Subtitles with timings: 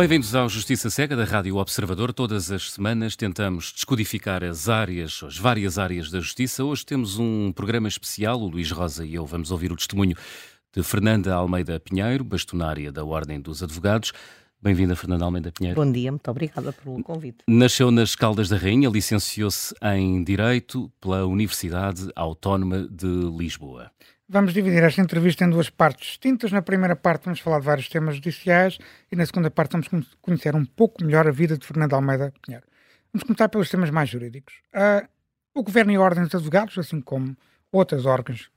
[0.00, 2.10] Bem-vindos ao Justiça Cega da Rádio Observador.
[2.14, 6.64] Todas as semanas tentamos descodificar as áreas, as várias áreas da justiça.
[6.64, 8.40] Hoje temos um programa especial.
[8.40, 10.16] O Luís Rosa e eu vamos ouvir o testemunho
[10.74, 14.14] de Fernanda Almeida Pinheiro, bastonária da Ordem dos Advogados.
[14.62, 15.78] Bem-vinda, Fernanda Almeida Pinheiro.
[15.78, 17.44] Bom dia, muito obrigada pelo convite.
[17.46, 23.06] Nasceu nas Caldas da Rainha, licenciou-se em Direito pela Universidade Autónoma de
[23.36, 23.90] Lisboa.
[24.32, 26.52] Vamos dividir esta entrevista em duas partes distintas.
[26.52, 28.78] Na primeira parte vamos falar de vários temas judiciais
[29.10, 29.88] e na segunda parte vamos
[30.22, 32.64] conhecer um pouco melhor a vida de Fernando Almeida Pinheiro.
[33.12, 34.54] Vamos começar pelos temas mais jurídicos.
[34.72, 35.08] Uh,
[35.52, 37.36] o Governo e Ordem dos Advogados, assim como
[37.72, 38.48] outras órgãos,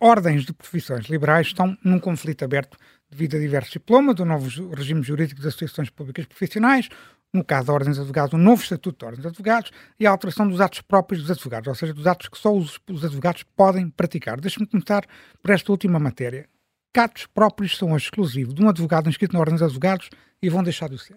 [0.00, 2.78] ordens de profissões liberais, estão num conflito aberto
[3.10, 6.88] devido a diversos diplomas do novo regime jurídico das associações públicas profissionais,
[7.32, 10.10] no caso da Ordem dos Advogados, o novo Estatuto da Ordem dos Advogados e a
[10.10, 13.42] alteração dos atos próprios dos advogados, ou seja, dos atos que só os, os advogados
[13.56, 14.40] podem praticar.
[14.40, 15.04] Deixe-me começar
[15.42, 16.48] por esta última matéria.
[16.92, 20.08] Que atos próprios são exclusivos de um advogado inscrito na Ordem dos Advogados
[20.42, 21.16] e vão deixar de ser?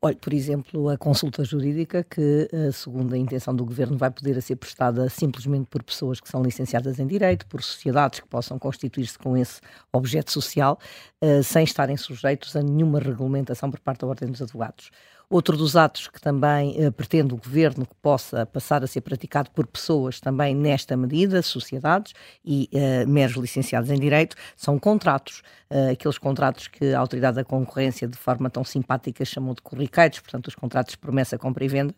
[0.00, 4.40] Olha, por exemplo, a consulta jurídica, que, eh, segundo a intenção do Governo, vai poder
[4.42, 9.18] ser prestada simplesmente por pessoas que são licenciadas em Direito, por sociedades que possam constituir-se
[9.18, 10.78] com esse objeto social,
[11.22, 14.90] eh, sem estarem sujeitos a nenhuma regulamentação por parte da Ordem dos Advogados.
[15.34, 19.50] Outro dos atos que também eh, pretende o Governo que possa passar a ser praticado
[19.50, 22.12] por pessoas também nesta medida, sociedades
[22.44, 25.42] e eh, meros licenciados em Direito, são contratos.
[25.68, 30.20] Eh, aqueles contratos que a Autoridade da Concorrência, de forma tão simpática, chamou de corriqueiros,
[30.20, 31.92] portanto, os contratos de promessa, compra e venda,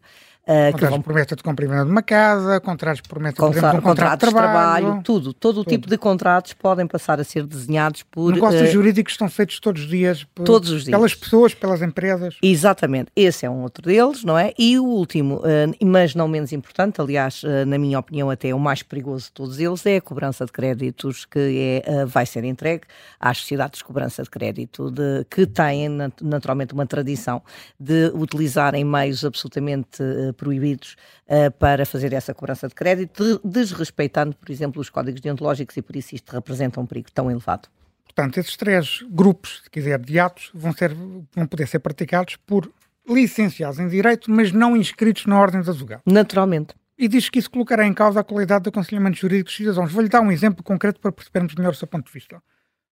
[0.49, 0.99] Uh, contratos vão...
[0.99, 5.03] de promessa de uma casa, contratos de promessa de, exemplo, um contrato de trabalho, trabalho,
[5.03, 8.33] tudo, todo o tipo de contratos podem passar a ser desenhados por...
[8.33, 10.97] Negócios uh, jurídicos estão feitos todos os dias, por, todos os dias.
[10.97, 12.37] pelas pessoas, pelas empresas.
[12.41, 14.53] Exatamente, esse é um outro deles, não é?
[14.57, 18.85] E o último, uh, mas não menos importante, aliás, na minha opinião até o mais
[18.85, 22.85] perigoso de todos eles, é a cobrança de créditos que é, vai ser entregue
[23.19, 25.89] às sociedades de cobrança de crédito, de, que têm
[26.23, 27.43] naturalmente uma tradição
[27.81, 30.03] de utilizarem meios absolutamente
[30.37, 35.83] proibidos uh, para fazer essa cobrança de crédito, desrespeitando, por exemplo, os códigos deontológicos e
[35.83, 37.69] por isso isto representa um perigo tão elevado.
[38.05, 42.71] Portanto, esses três grupos, se quiser, de atos vão, ser, vão poder ser praticados por
[43.09, 46.05] licenciados em Direito, mas não inscritos na Ordem dos Advogados.
[46.07, 46.75] Naturalmente.
[46.99, 49.93] E diz que isso colocará em causa a qualidade do aconselhamento jurídico dos cidadãos.
[49.93, 52.43] Vou-lhe dar um exemplo concreto para percebermos melhor o seu ponto de vista.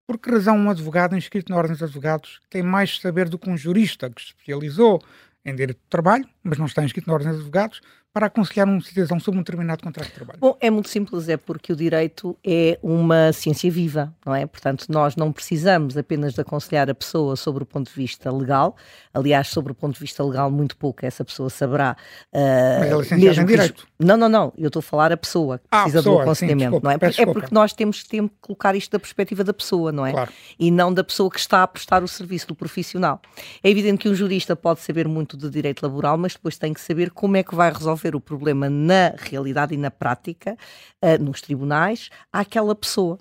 [0.07, 3.49] Por que razão um advogado inscrito na Ordem dos Advogados tem mais saber do que
[3.49, 5.01] um jurista que se especializou
[5.45, 7.81] em direito do trabalho, mas não está inscrito na Ordem dos Advogados,
[8.13, 10.39] para aconselhar um cidadão sobre um determinado contrato de trabalho?
[10.41, 14.47] Bom, é muito simples, é porque o direito é uma ciência viva, não é?
[14.47, 18.77] Portanto, nós não precisamos apenas de aconselhar a pessoa sobre o ponto de vista legal,
[19.15, 21.97] aliás, sobre o ponto de vista legal, muito pouco essa pessoa saberá.
[22.33, 23.90] Uh, Mas é mesmo em direito.
[24.01, 26.63] Não, não, não, eu estou a falar a pessoa que ah, precisa pessoa, do aconselhamento,
[26.63, 27.23] sim, desculpa, não é?
[27.23, 30.13] É porque nós temos que colocar isto da perspectiva da pessoa, não é?
[30.13, 30.33] Claro.
[30.59, 33.21] E não da pessoa que está a prestar o serviço, do profissional.
[33.63, 36.81] É evidente que um jurista pode saber muito de direito laboral, mas depois tem que
[36.81, 40.57] saber como é que vai resolver o problema na realidade e na prática,
[41.05, 43.19] uh, nos tribunais, àquela pessoa.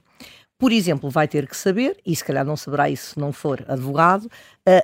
[0.59, 3.63] Por exemplo, vai ter que saber, e se calhar não saberá isso se não for
[3.65, 4.29] advogado,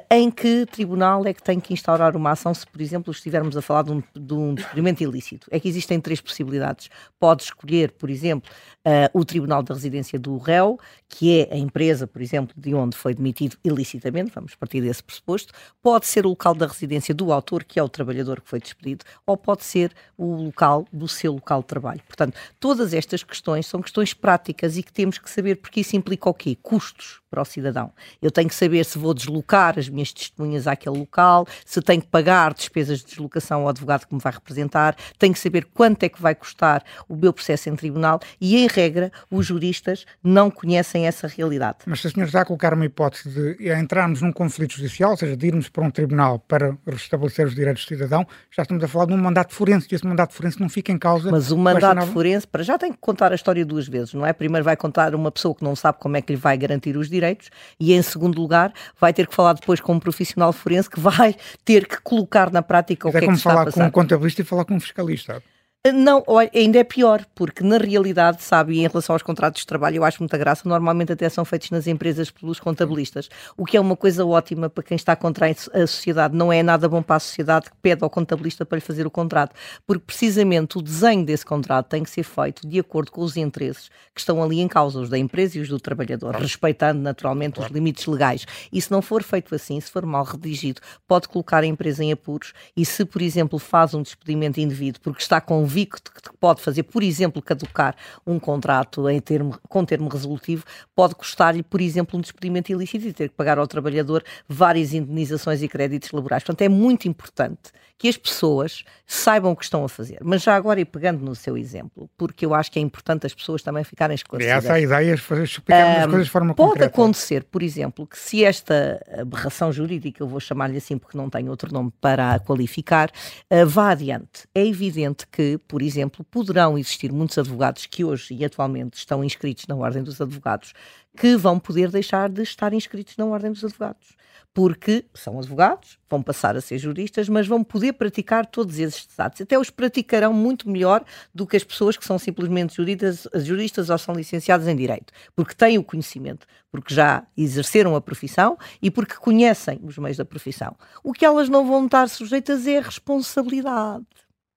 [0.09, 3.61] em que tribunal é que tem que instaurar uma ação se, por exemplo, estivermos a
[3.61, 4.33] falar de um, de
[4.81, 5.47] um ilícito?
[5.51, 6.89] É que existem três possibilidades.
[7.19, 8.49] Pode escolher, por exemplo,
[8.85, 10.79] uh, o tribunal da residência do réu,
[11.09, 15.53] que é a empresa, por exemplo, de onde foi demitido ilicitamente, vamos partir desse pressuposto.
[15.81, 19.05] Pode ser o local da residência do autor, que é o trabalhador que foi despedido,
[19.25, 22.01] ou pode ser o local do seu local de trabalho.
[22.07, 26.29] Portanto, todas estas questões são questões práticas e que temos que saber, porque isso implica
[26.29, 26.57] o quê?
[26.61, 27.91] Custos para o cidadão.
[28.21, 32.07] Eu tenho que saber se vou deslocar as minhas testemunhas àquele local, se tenho que
[32.07, 36.09] pagar despesas de deslocação ao advogado que me vai representar, tenho que saber quanto é
[36.09, 41.07] que vai custar o meu processo em tribunal e, em regra, os juristas não conhecem
[41.07, 41.79] essa realidade.
[41.85, 45.17] Mas se a senhora está a colocar uma hipótese de entrarmos num conflito judicial, ou
[45.17, 48.87] seja, de irmos para um tribunal para restabelecer os direitos do cidadão, já estamos a
[48.87, 51.31] falar de um mandato forense e esse mandato forense não fica em causa.
[51.31, 52.11] Mas o mandato nova...
[52.11, 54.33] forense, para já tem que contar a história duas vezes, não é?
[54.33, 57.09] Primeiro vai contar uma pessoa que não sabe como é que lhe vai garantir os
[57.09, 60.99] direitos e, em segundo lugar, vai ter que falar depois com um profissional forense que
[60.99, 61.35] vai
[61.65, 63.69] ter que colocar na prática Mas o que é, é que está a passar.
[63.69, 65.43] É como falar com um contabilista e falar com um fiscalista.
[65.93, 70.03] Não, ainda é pior, porque na realidade, sabe, em relação aos contratos de trabalho, eu
[70.03, 73.95] acho muita graça, normalmente até são feitos nas empresas pelos contabilistas, o que é uma
[73.95, 77.69] coisa ótima para quem está contra a sociedade, não é nada bom para a sociedade
[77.69, 79.55] que pede ao contabilista para lhe fazer o contrato,
[79.85, 83.89] porque precisamente o desenho desse contrato tem que ser feito de acordo com os interesses
[84.11, 87.67] que estão ali em causa, os da empresa e os do trabalhador, respeitando naturalmente os
[87.67, 88.43] limites legais.
[88.73, 92.11] E se não for feito assim, se for mal redigido, pode colocar a empresa em
[92.11, 92.53] apuros.
[92.75, 96.61] E se, por exemplo, faz um despedimento indevido porque está convencido vi que, que, pode
[96.61, 97.95] fazer, por exemplo, caducar
[98.25, 100.63] um contrato em termo, com termo resolutivo,
[100.95, 105.61] pode custar-lhe, por exemplo, um despedimento ilícito e ter que pagar ao trabalhador várias indenizações
[105.61, 106.43] e créditos laborais.
[106.43, 110.19] Portanto, é muito importante que as pessoas saibam o que estão a fazer.
[110.23, 113.33] Mas já agora, e pegando no seu exemplo, porque eu acho que é importante as
[113.33, 114.65] pessoas também ficarem esclarecidas.
[114.65, 116.89] É essa a ideia, explicar um, as coisas de forma pode concreta.
[116.89, 121.29] Pode acontecer, por exemplo, que se esta aberração jurídica, eu vou chamar-lhe assim porque não
[121.29, 123.09] tenho outro nome para a qualificar,
[123.51, 124.47] uh, vá adiante.
[124.53, 129.67] É evidente que, por exemplo, poderão existir muitos advogados que hoje e atualmente estão inscritos
[129.67, 130.73] na Ordem dos Advogados
[131.15, 134.15] que vão poder deixar de estar inscritos na Ordem dos Advogados
[134.55, 139.41] porque são advogados, vão passar a ser juristas, mas vão poder praticar todos esses atos.
[139.41, 141.03] Até os praticarão muito melhor
[141.33, 145.53] do que as pessoas que são simplesmente juristas, juristas ou são licenciados em Direito, porque
[145.53, 150.77] têm o conhecimento, porque já exerceram a profissão e porque conhecem os meios da profissão.
[151.03, 154.05] O que elas não vão estar sujeitas é a responsabilidade.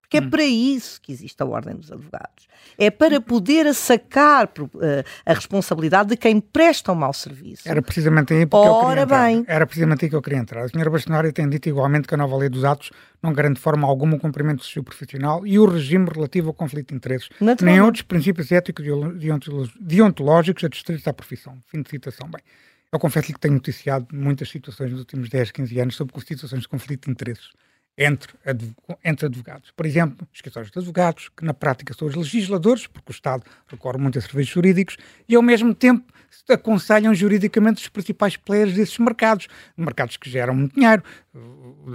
[0.09, 0.31] Porque é hum.
[0.31, 2.49] para isso que existe a Ordem dos Advogados.
[2.79, 4.81] É para poder sacar uh,
[5.27, 7.69] a responsabilidade de quem presta um mau serviço.
[7.69, 9.27] Era precisamente aí que Ora eu queria entrar.
[9.27, 9.45] bem.
[9.47, 10.65] Era precisamente aí que eu queria entrar.
[10.65, 12.91] A senhora Bastonária tem dito igualmente que a nova lei dos atos
[13.23, 16.89] não garante forma alguma o cumprimento do seu profissional e o regime relativo ao conflito
[16.89, 17.29] de interesses,
[17.61, 21.59] nem outros princípios éticos e deontológicos adstritos à profissão.
[21.67, 22.31] Fim de citação.
[22.31, 22.41] Bem,
[22.91, 26.69] eu confesso que tenho noticiado muitas situações nos últimos 10, 15 anos sobre situações de
[26.69, 27.51] conflito de interesses
[27.99, 28.33] entre,
[29.05, 29.73] entre advogados.
[29.73, 33.99] Por exemplo, escritórios de advogados, que na prática são os legisladores, porque o Estado recorre
[33.99, 34.97] muito a serviços jurídicos,
[35.29, 36.05] e ao mesmo tempo
[36.49, 41.03] aconselham juridicamente os principais players desses mercados, mercados que geram muito dinheiro,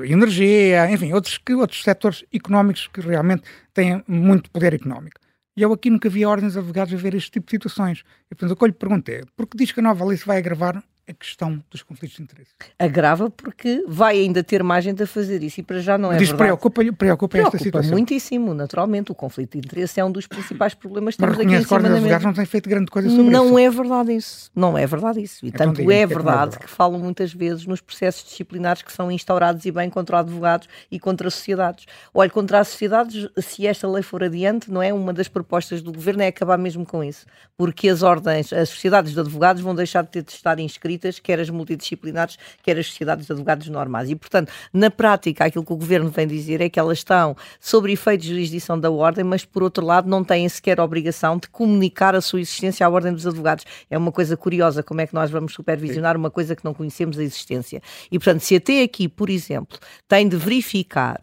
[0.03, 5.19] energia, enfim, outros, outros setores económicos que realmente têm muito poder económico.
[5.55, 8.03] E eu aqui nunca vi ordens de advogados a ver este tipo de situações.
[8.29, 10.25] E, portanto, o que eu lhe perguntei é, porque diz que a nova lei se
[10.25, 12.51] vai agravar a questão dos conflitos de interesse.
[12.79, 16.29] Agrava porque vai ainda ter margem de fazer isso e para já não é Diz
[16.29, 16.47] verdade.
[16.47, 17.91] Preocupa, preocupa, preocupa esta situação.
[17.91, 19.11] muitíssimo, naturalmente.
[19.11, 21.89] O conflito de interesse é um dos principais problemas que temos aqui em cima da
[21.89, 22.19] mesa.
[22.19, 23.53] não tem feito grande coisa sobre não isso.
[23.53, 24.51] Não é verdade isso.
[24.55, 25.45] Não é verdade isso.
[25.45, 28.81] E então, tanto é, é, verdade é verdade que falam muitas vezes nos processos disciplinares
[28.81, 31.85] que são instaurados e bem contra advogados e contra sociedades.
[32.13, 35.91] Olha, contra as sociedades, se esta lei for adiante, não é uma das propostas do
[35.91, 37.25] governo é acabar mesmo com isso.
[37.57, 41.40] Porque as ordens, as sociedades de advogados vão deixar de ter de estar inscritas, quer
[41.40, 44.10] as multi multidisciplinares, quer as sociedades de advogados normais.
[44.10, 47.92] E, portanto, na prática, aquilo que o governo vem dizer é que elas estão sob
[47.92, 52.16] efeito de jurisdição da ordem, mas, por outro lado, não têm sequer obrigação de comunicar
[52.16, 53.66] a sua existência à ordem dos advogados.
[53.90, 57.18] É uma coisa curiosa como é que nós vamos supervisionar uma coisa que não conhecemos
[57.18, 57.81] a existência.
[58.12, 61.19] E, portanto, se até aqui, por exemplo, tem de verificar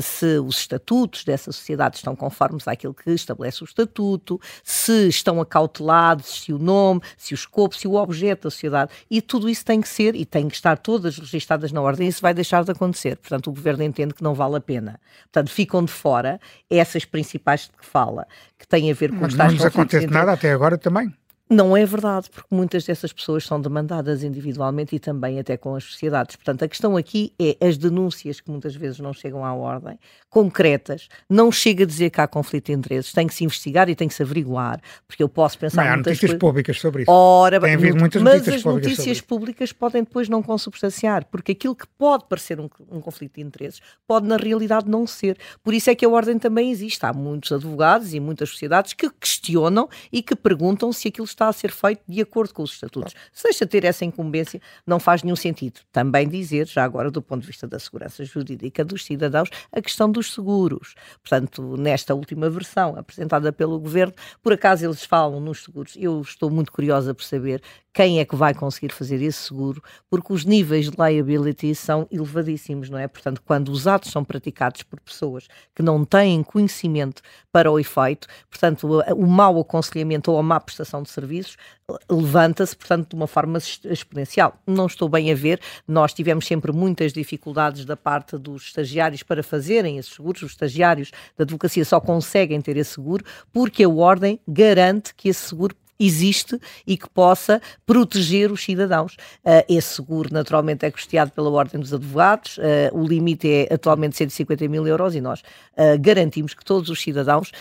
[0.00, 6.42] se os estatutos dessa sociedade estão conformes àquilo que estabelece o estatuto, se estão acautelados,
[6.42, 9.80] se o nome, se o escopo, se o objeto da sociedade, e tudo isso tem
[9.80, 13.16] que ser e tem que estar todas registadas na ordem, isso vai deixar de acontecer.
[13.16, 15.00] Portanto, o governo entende que não vale a pena.
[15.24, 16.40] Portanto, ficam de fora
[16.70, 18.26] essas principais de que fala,
[18.58, 21.12] que têm a ver com Mas os Não nos acontece nada até agora também.
[21.48, 25.84] Não é verdade, porque muitas dessas pessoas são demandadas individualmente e também até com as
[25.84, 26.34] sociedades.
[26.34, 29.96] Portanto, a questão aqui é as denúncias que muitas vezes não chegam à ordem,
[30.28, 33.94] concretas, não chega a dizer que há conflito de interesses, tem que se investigar e
[33.94, 35.84] tem que se averiguar, porque eu posso pensar...
[35.84, 36.38] Mas há notícias coisas...
[36.38, 37.12] públicas sobre isso.
[37.12, 41.76] Ora, tem havido muitas mas notícias as notícias públicas podem depois não consubstanciar, porque aquilo
[41.76, 45.38] que pode parecer um, um conflito de interesses pode na realidade não ser.
[45.62, 47.06] Por isso é que a ordem também existe.
[47.06, 51.52] Há muitos advogados e muitas sociedades que questionam e que perguntam se aquilo está a
[51.52, 53.14] ser feito de acordo com os estatutos.
[53.32, 55.80] Se deixa ter essa incumbência, não faz nenhum sentido.
[55.92, 60.10] Também dizer, já agora do ponto de vista da segurança jurídica dos cidadãos, a questão
[60.10, 60.94] dos seguros.
[61.22, 65.94] Portanto, nesta última versão apresentada pelo Governo, por acaso eles falam nos seguros.
[65.96, 67.62] Eu estou muito curiosa por saber
[67.96, 72.90] quem é que vai conseguir fazer esse seguro, porque os níveis de liability são elevadíssimos,
[72.90, 73.08] não é?
[73.08, 78.28] Portanto, quando os atos são praticados por pessoas que não têm conhecimento para o efeito,
[78.50, 81.56] portanto, o, mau aconselhamento ou a má prestação de serviços
[82.10, 84.58] levanta-se, portanto, de uma forma exponencial.
[84.66, 89.42] Não estou bem a ver, nós tivemos sempre muitas dificuldades da parte dos estagiários para
[89.42, 94.40] fazerem esses seguros, os estagiários da advocacia só conseguem ter esse seguro porque a ordem
[94.46, 99.14] garante que esse seguro existe e que possa proteger os cidadãos.
[99.44, 102.62] Uh, esse seguro, naturalmente, é custeado pela Ordem dos Advogados, uh,
[102.92, 107.52] o limite é atualmente 150 mil euros e nós uh, garantimos que todos os cidadãos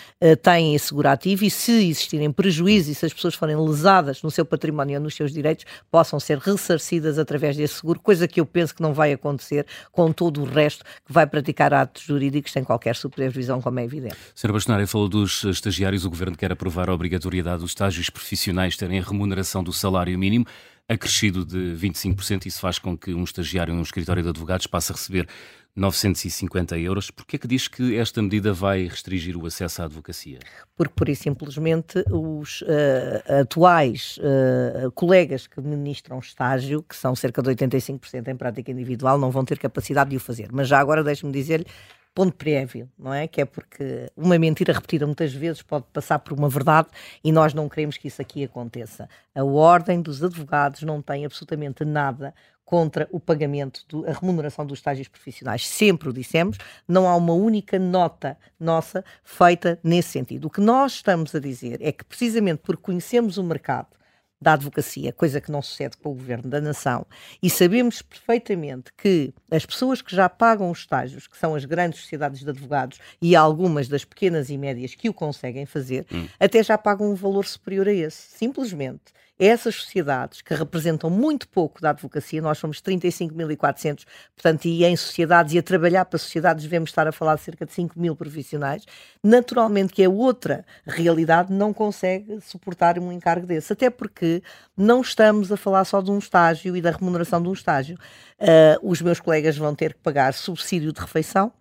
[0.41, 4.31] têm esse seguro ativo e se existirem prejuízos e se as pessoas forem lesadas no
[4.31, 8.45] seu património ou nos seus direitos, possam ser ressarcidas através desse seguro, coisa que eu
[8.45, 12.63] penso que não vai acontecer com todo o resto que vai praticar atos jurídicos sem
[12.63, 14.15] qualquer supervisão, como é evidente.
[14.33, 14.51] Sra.
[14.51, 19.03] Bastonária falou dos estagiários, o Governo quer aprovar a obrigatoriedade dos estágios profissionais terem a
[19.03, 20.45] remuneração do salário mínimo.
[20.87, 22.45] acrescido de 25%.
[22.45, 25.27] Isso faz com que um estagiário em um escritório de advogados passe a receber
[25.75, 27.09] 950 euros.
[27.09, 30.37] Por que é que diz que esta medida vai restringir o acesso à advocacia?
[30.75, 37.41] Porque, por isso, simplesmente, os uh, atuais uh, colegas que ministram estágio, que são cerca
[37.41, 40.49] de 85% em prática individual, não vão ter capacidade de o fazer.
[40.51, 41.65] Mas já agora deixe-me dizer-lhe
[42.15, 43.27] ponto prévio, não é?
[43.27, 46.87] Que é porque uma mentira repetida muitas vezes pode passar por uma verdade
[47.21, 49.09] e nós não queremos que isso aqui aconteça.
[49.35, 54.79] A ordem dos advogados não tem absolutamente nada contra o pagamento, do, a remuneração dos
[54.79, 55.67] estágios profissionais.
[55.67, 56.57] Sempre o dissemos,
[56.87, 60.45] não há uma única nota nossa feita nesse sentido.
[60.45, 63.87] O que nós estamos a dizer é que, precisamente porque conhecemos o mercado,
[64.45, 67.03] da advocacia, coisa que não sucede com o governo da nação,
[67.41, 72.01] e sabemos perfeitamente que as pessoas que já pagam os estágios, que são as grandes
[72.01, 76.27] sociedades de advogados e algumas das pequenas e médias que o conseguem fazer, hum.
[76.39, 78.37] até já pagam um valor superior a esse.
[78.37, 84.95] Simplesmente essas sociedades que representam muito pouco da advocacia, nós somos 35.400, portanto, e em
[84.95, 88.15] sociedades e a trabalhar para sociedades devemos estar a falar de cerca de 5 mil
[88.15, 88.85] profissionais,
[89.23, 94.41] naturalmente que é outra realidade não consegue suportar um encargo desse, até porque
[94.77, 97.97] não estamos a falar só de um estágio e da remuneração de um estágio.
[98.39, 101.51] Uh, os meus colegas vão ter que pagar subsídio de refeição,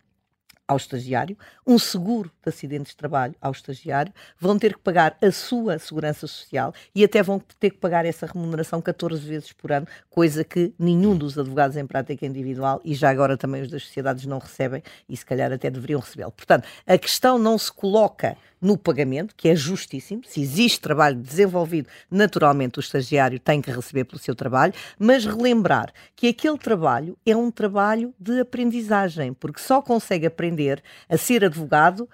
[0.67, 5.31] ao estagiário, um seguro de acidentes de trabalho ao estagiário, vão ter que pagar a
[5.31, 9.87] sua segurança social e até vão ter que pagar essa remuneração 14 vezes por ano,
[10.09, 14.25] coisa que nenhum dos advogados em prática individual e já agora também os das sociedades
[14.25, 16.33] não recebem e se calhar até deveriam recebê-lo.
[16.33, 20.23] Portanto, a questão não se coloca no pagamento, que é justíssimo.
[20.27, 25.93] Se existe trabalho desenvolvido, naturalmente o estagiário tem que receber pelo seu trabalho, mas relembrar
[26.17, 32.09] que aquele trabalho é um trabalho de aprendizagem, porque só consegue aprender a ser advogado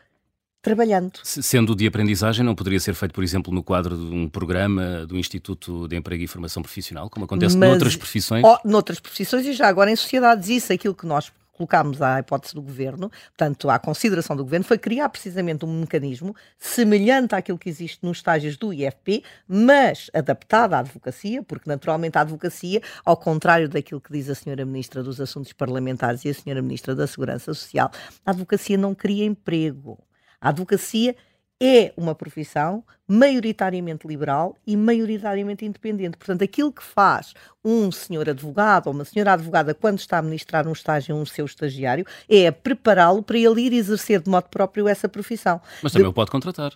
[0.61, 1.21] trabalhando.
[1.23, 5.17] Sendo de aprendizagem, não poderia ser feito, por exemplo, no quadro de um programa do
[5.17, 8.45] Instituto de Emprego e Formação Profissional, como acontece Mas, noutras profissões?
[8.45, 10.49] Oh, noutras profissões e já agora em sociedades.
[10.49, 14.79] Isso, aquilo que nós colocámos à hipótese do governo, portanto, à consideração do governo, foi
[14.79, 20.79] criar precisamente um mecanismo semelhante àquilo que existe nos estágios do IFP, mas adaptado à
[20.79, 25.53] advocacia, porque naturalmente a advocacia, ao contrário daquilo que diz a senhora Ministra dos Assuntos
[25.53, 27.91] Parlamentares e a senhora Ministra da Segurança Social,
[28.25, 29.99] a advocacia não cria emprego.
[30.41, 31.15] A advocacia
[31.61, 36.17] é uma profissão maioritariamente liberal e maioritariamente independente.
[36.17, 40.67] Portanto, aquilo que faz um senhor advogado ou uma senhora advogada quando está a ministrar
[40.67, 44.89] um estágio a um seu estagiário é prepará-lo para ele ir exercer de modo próprio
[44.89, 45.61] essa profissão.
[45.83, 46.11] Mas também de...
[46.11, 46.73] o pode contratar.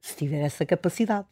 [0.00, 1.26] Se tiver essa capacidade.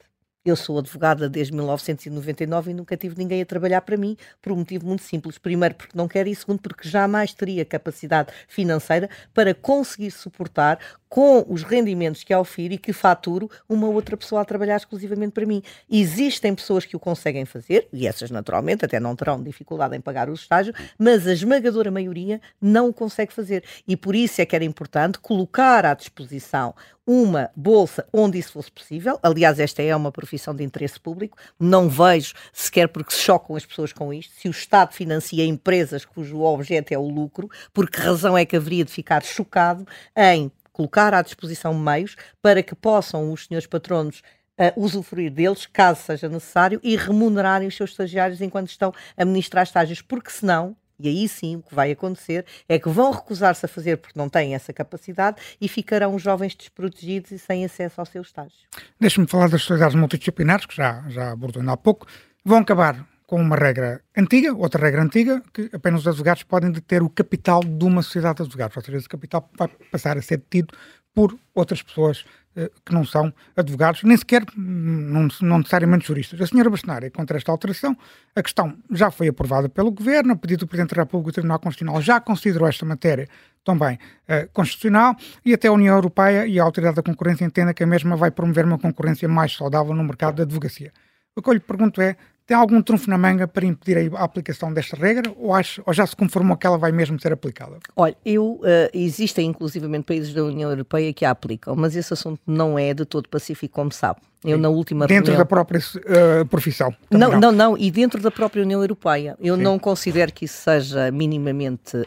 [0.46, 4.56] Eu sou advogada desde 1999 e nunca tive ninguém a trabalhar para mim, por um
[4.56, 5.38] motivo muito simples.
[5.38, 11.46] Primeiro, porque não quero, e segundo, porque jamais teria capacidade financeira para conseguir suportar com
[11.48, 15.62] os rendimentos que ofiro e que faturo uma outra pessoa a trabalhar exclusivamente para mim.
[15.88, 20.28] Existem pessoas que o conseguem fazer, e essas naturalmente até não terão dificuldade em pagar
[20.28, 23.64] o estágio, mas a esmagadora maioria não o consegue fazer.
[23.86, 26.74] E por isso é que era importante colocar à disposição
[27.06, 29.18] uma bolsa onde isso fosse possível.
[29.22, 31.36] Aliás, esta é uma profissão de interesse público.
[31.58, 34.32] Não vejo sequer porque se chocam as pessoas com isto.
[34.34, 38.56] Se o Estado financia empresas cujo objeto é o lucro, por que razão é que
[38.56, 44.22] haveria de ficar chocado em colocar à disposição meios para que possam os senhores patronos
[44.58, 49.64] uh, usufruir deles, caso seja necessário, e remunerarem os seus estagiários enquanto estão a ministrar
[49.64, 53.68] estágios, porque senão, e aí sim o que vai acontecer é que vão recusar-se a
[53.68, 58.06] fazer porque não têm essa capacidade e ficarão os jovens desprotegidos e sem acesso ao
[58.06, 58.58] seu estágio.
[59.00, 62.06] Deixe-me falar das sociedades multidisciplinares, que já, já abordou há pouco.
[62.44, 67.02] Vão acabar com uma regra antiga, outra regra antiga, que apenas os advogados podem deter
[67.02, 68.76] o capital de uma sociedade de advogados.
[68.76, 70.74] Ou seja, esse capital vai passar a ser detido
[71.14, 72.24] por outras pessoas
[72.56, 76.40] eh, que não são advogados, nem sequer, não, não necessariamente juristas.
[76.40, 77.96] A senhora Bastonária, contra esta alteração,
[78.34, 81.58] a questão já foi aprovada pelo Governo, a pedido do Presidente da República, o Tribunal
[81.58, 83.28] Constitucional já considerou esta matéria
[83.64, 87.82] também uh, constitucional e até a União Europeia e a Autoridade da Concorrência entendem que
[87.82, 90.92] a mesma vai promover uma concorrência mais saudável no mercado da advocacia.
[91.34, 92.16] O que eu lhe pergunto é,
[92.46, 96.06] tem algum trunfo na manga para impedir a aplicação desta regra ou, acha, ou já
[96.06, 97.78] se conformou que ela vai mesmo ser aplicada?
[97.96, 102.40] Olha, eu, uh, existem inclusivamente países da União Europeia que a aplicam, mas esse assunto
[102.46, 104.20] não é de todo pacífico, como sabe.
[104.44, 105.38] Eu, na última dentro reunião...
[105.38, 106.94] da própria uh, profissão?
[107.10, 109.36] Não, não, não, não, e dentro da própria União Europeia.
[109.40, 109.62] Eu Sim.
[109.62, 112.04] não considero que isso seja minimamente uh, uh,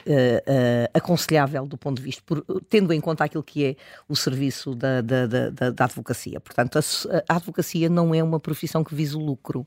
[0.93, 3.75] aconselhável do ponto de vista, por, tendo em conta aquilo que é
[4.07, 6.39] o serviço da, da, da, da advocacia.
[6.39, 6.81] Portanto, a,
[7.33, 9.65] a advocacia não é uma profissão que visa o lucro.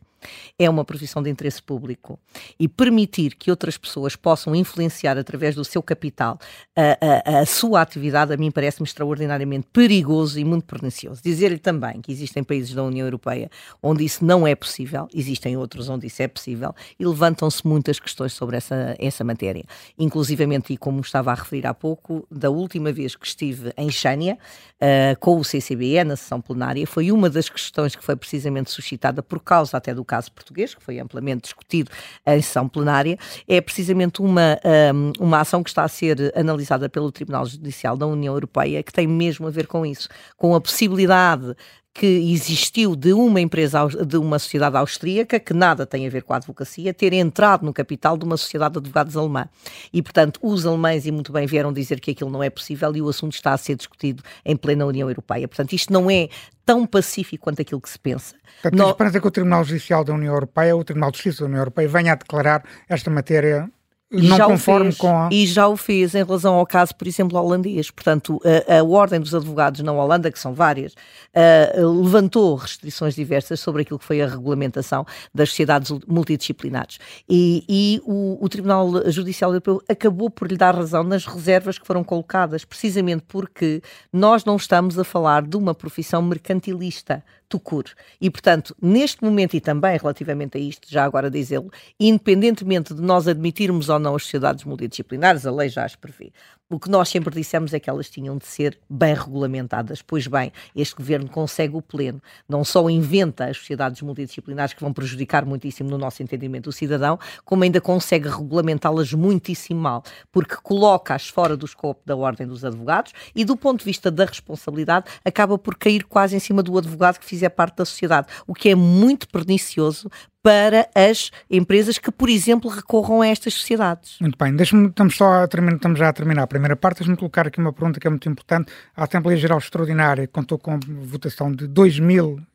[0.58, 2.18] é uma profissão de interesse público
[2.58, 6.38] e permitir que outras pessoas possam influenciar através do seu capital
[6.76, 11.20] a, a, a sua atividade, a mim parece-me extraordinariamente perigoso e muito pernicioso.
[11.22, 13.50] Dizer-lhe também que existem países da União Europeia
[13.82, 18.32] onde isso não é possível, existem outros onde isso é possível e levantam-se muitas questões
[18.32, 19.64] sobre essa, essa matéria.
[19.98, 24.38] Inclusivamente, e como estava a referir há pouco, da última vez que estive em Xânia,
[24.80, 29.22] uh, com o CCBE, na sessão plenária, foi uma das questões que foi precisamente suscitada
[29.22, 31.90] por causa até do caso português, que foi amplamente discutido
[32.26, 34.58] em sessão plenária, é precisamente uma,
[34.94, 38.92] um, uma ação que está a ser analisada pelo Tribunal Judicial da União Europeia, que
[38.92, 41.54] tem mesmo a ver com isso, com a possibilidade
[41.92, 46.32] que existiu de uma empresa, de uma sociedade austríaca, que nada tem a ver com
[46.32, 49.48] a advocacia, ter entrado no capital de uma sociedade de advogados alemã.
[49.92, 53.02] E, portanto, os alemães, e muito bem, vieram dizer que aquilo não é possível e
[53.02, 55.48] o assunto está a ser discutido em plena União Europeia.
[55.48, 56.28] Portanto, isto não é
[56.64, 58.36] tão pacífico quanto aquilo que se pensa.
[58.62, 58.86] Portanto, no...
[58.86, 61.60] a esperança que o Tribunal Judicial da União Europeia, o Tribunal de Justiça da União
[61.60, 63.68] Europeia, venha a declarar esta matéria
[64.10, 65.28] não já conforme com a...
[65.30, 67.90] E já o fez em relação ao caso, por exemplo, holandês.
[67.90, 73.60] Portanto, a, a Ordem dos Advogados na Holanda, que são várias, uh, levantou restrições diversas
[73.60, 76.98] sobre aquilo que foi a regulamentação das sociedades multidisciplinares.
[77.28, 81.86] E, e o, o, Tribunal Judicial Europeu acabou por lhe dar razão nas reservas que
[81.86, 83.80] foram colocadas, precisamente porque
[84.12, 87.84] nós não estamos a falar de uma profissão mercantilista tucur.
[88.20, 93.28] E, portanto, neste momento e também relativamente a isto, já agora dizê-lo, independentemente de nós
[93.28, 96.32] admitirmos ou não as sociedades multidisciplinares, a lei já as prevê.
[96.72, 100.02] O que nós sempre dissemos é que elas tinham de ser bem regulamentadas.
[100.02, 102.22] Pois bem, este governo consegue o pleno.
[102.48, 107.18] Não só inventa as sociedades multidisciplinares que vão prejudicar muitíssimo no nosso entendimento o cidadão,
[107.44, 113.12] como ainda consegue regulamentá-las muitíssimo mal, porque coloca-as fora do escopo da ordem dos advogados
[113.34, 117.18] e, do ponto de vista da responsabilidade, acaba por cair quase em cima do advogado
[117.18, 120.08] que fizer parte da sociedade, o que é muito pernicioso
[120.42, 124.16] para as empresas que, por exemplo, recorram a estas sociedades.
[124.20, 127.16] Muito bem, deixa-me, estamos, só a terminar, estamos já a terminar a primeira parte, deixa-me
[127.16, 128.72] colocar aqui uma pergunta que é muito importante.
[128.96, 131.66] A Assembleia Geral Extraordinária contou com votação de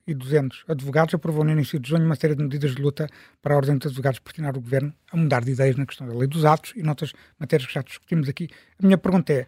[0.08, 3.08] 2.200 advogados, aprovou no início de junho uma série de medidas de luta
[3.42, 6.14] para a Ordem dos Advogados pressionar o Governo a mudar de ideias na questão da
[6.14, 8.50] lei dos atos e noutras matérias que já discutimos aqui.
[8.82, 9.46] A minha pergunta é,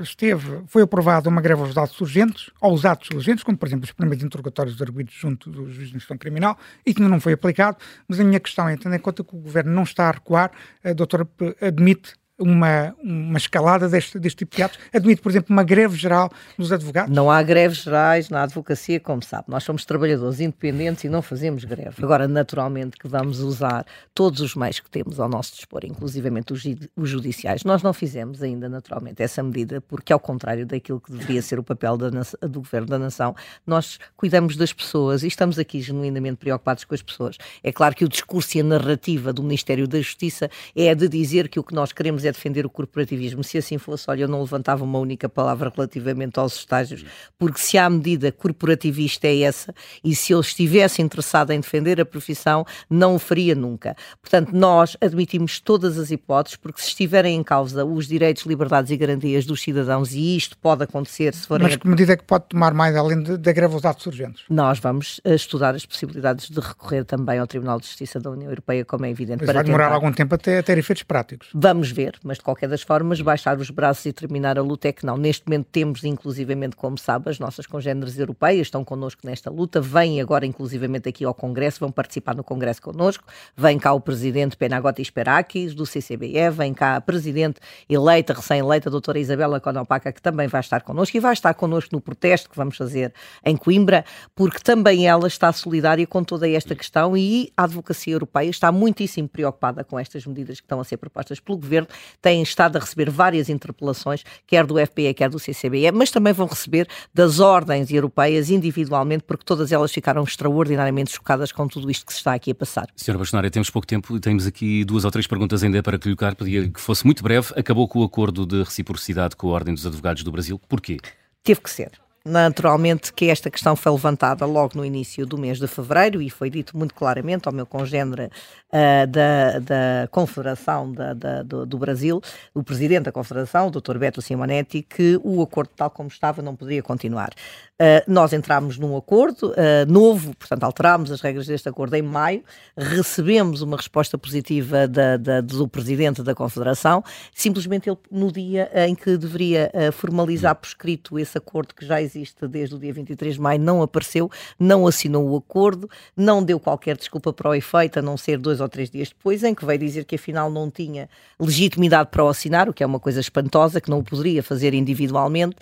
[0.00, 3.92] esteve, foi aprovada uma greve aos atos urgentes, aos atos urgentes, como por exemplo os
[3.92, 7.78] primeiros interrogatórios arguidos junto do juiz de instrução criminal, e que ainda não foi aplicado,
[8.06, 10.52] mas a minha questão é, tendo em conta que o governo não está a recuar,
[10.84, 11.28] a doutora
[11.60, 14.78] admite uma, uma escalada deste, deste tipo de atos?
[14.92, 17.14] Admite, por exemplo, uma greve geral dos advogados?
[17.14, 19.44] Não há greves gerais na advocacia, como sabe.
[19.48, 22.02] Nós somos trabalhadores independentes e não fazemos greve.
[22.02, 26.62] Agora, naturalmente, que vamos usar todos os meios que temos ao nosso dispor, inclusivamente os,
[26.96, 27.64] os judiciais.
[27.64, 31.62] Nós não fizemos ainda, naturalmente, essa medida, porque, ao contrário daquilo que deveria ser o
[31.62, 32.10] papel da,
[32.46, 33.34] do Governo da Nação,
[33.66, 37.36] nós cuidamos das pessoas e estamos aqui genuinamente preocupados com as pessoas.
[37.62, 41.48] É claro que o discurso e a narrativa do Ministério da Justiça é de dizer
[41.48, 43.42] que o que nós queremos é defender o corporativismo.
[43.44, 47.04] Se assim fosse, olha, eu não levantava uma única palavra relativamente aos estágios,
[47.38, 52.04] porque se há medida corporativista é essa, e se eu estivesse interessado em defender a
[52.04, 53.96] profissão, não o faria nunca.
[54.20, 58.96] Portanto, nós admitimos todas as hipóteses, porque se estiverem em causa os direitos, liberdades e
[58.96, 61.66] garantias dos cidadãos, e isto pode acontecer se forem.
[61.66, 64.44] Mas que medida é que pode tomar mais, além da greve aos atos urgentes?
[64.48, 68.50] Nós vamos eh, estudar as possibilidades de recorrer também ao Tribunal de Justiça da União
[68.50, 69.44] Europeia, como é evidente.
[69.44, 69.94] Mas vai demorar tentar...
[69.94, 71.48] algum tempo até ter efeitos práticos.
[71.54, 74.92] Vamos ver, mas de qualquer das formas, baixar os braços e terminar a luta é
[74.92, 75.16] que não.
[75.16, 80.20] Neste momento temos, inclusivamente, como sabe, as nossas congêneres europeias estão connosco nesta luta, vêm
[80.20, 83.24] agora, inclusivamente, aqui ao Congresso, vão participar no Congresso connosco,
[83.56, 88.92] vem cá o Presidente Penagotti Sperakis, do CCBE, vem cá a Presidente eleita, recém-eleita, a
[88.92, 92.56] doutora Isabela Conopaca, que também vai estar connosco e vai estar connosco no protesto que
[92.56, 93.12] vamos fazer
[93.44, 98.50] em Coimbra, porque também ela está solidária com toda esta questão e a advocacia europeia
[98.50, 101.88] está muitíssimo preocupada com estas medidas que estão a ser propostas pelo Governo,
[102.20, 106.46] têm estado a receber várias interpelações, quer do FPE, quer do CCBE, mas também vão
[106.46, 112.12] receber das ordens europeias individualmente, porque todas elas ficaram extraordinariamente chocadas com tudo isto que
[112.12, 112.88] se está aqui a passar.
[112.96, 116.34] Senhora Bastonária, temos pouco tempo e temos aqui duas ou três perguntas ainda para colocar.
[116.34, 117.52] Pedia que fosse muito breve.
[117.56, 120.60] Acabou com o acordo de reciprocidade com a Ordem dos Advogados do Brasil.
[120.68, 120.98] Porquê?
[121.42, 122.05] Teve que ser.
[122.28, 126.50] Naturalmente que esta questão foi levantada logo no início do mês de fevereiro e foi
[126.50, 132.20] dito muito claramente ao meu congênere uh, da, da Confederação da, da, do, do, Brasil,
[132.52, 133.96] o presidente da Confederação, o Dr.
[133.96, 137.30] Beto Simonetti, que o acordo tal como estava não poderia continuar.
[137.74, 142.42] Uh, nós entramos num acordo uh, novo, portanto, alterámos as regras deste acordo em maio,
[142.76, 148.96] recebemos uma resposta positiva da, da, do presidente da Confederação, simplesmente ele, no dia em
[148.96, 153.34] que deveria formalizar por escrito esse acordo que já existe existe desde o dia 23
[153.34, 157.98] de maio, não apareceu, não assinou o acordo, não deu qualquer desculpa para o efeito,
[157.98, 160.70] a não ser dois ou três dias depois, em que veio dizer que afinal não
[160.70, 164.42] tinha legitimidade para o assinar, o que é uma coisa espantosa, que não o poderia
[164.42, 165.56] fazer individualmente,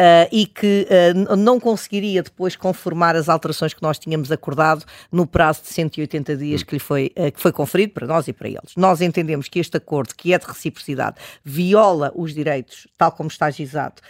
[0.00, 5.26] Uh, e que uh, não conseguiria depois conformar as alterações que nós tínhamos acordado no
[5.26, 8.48] prazo de 180 dias que lhe foi, uh, que foi conferido para nós e para
[8.48, 8.74] eles.
[8.78, 13.50] Nós entendemos que este acordo, que é de reciprocidade, viola os direitos, tal como está
[13.50, 14.00] gizado,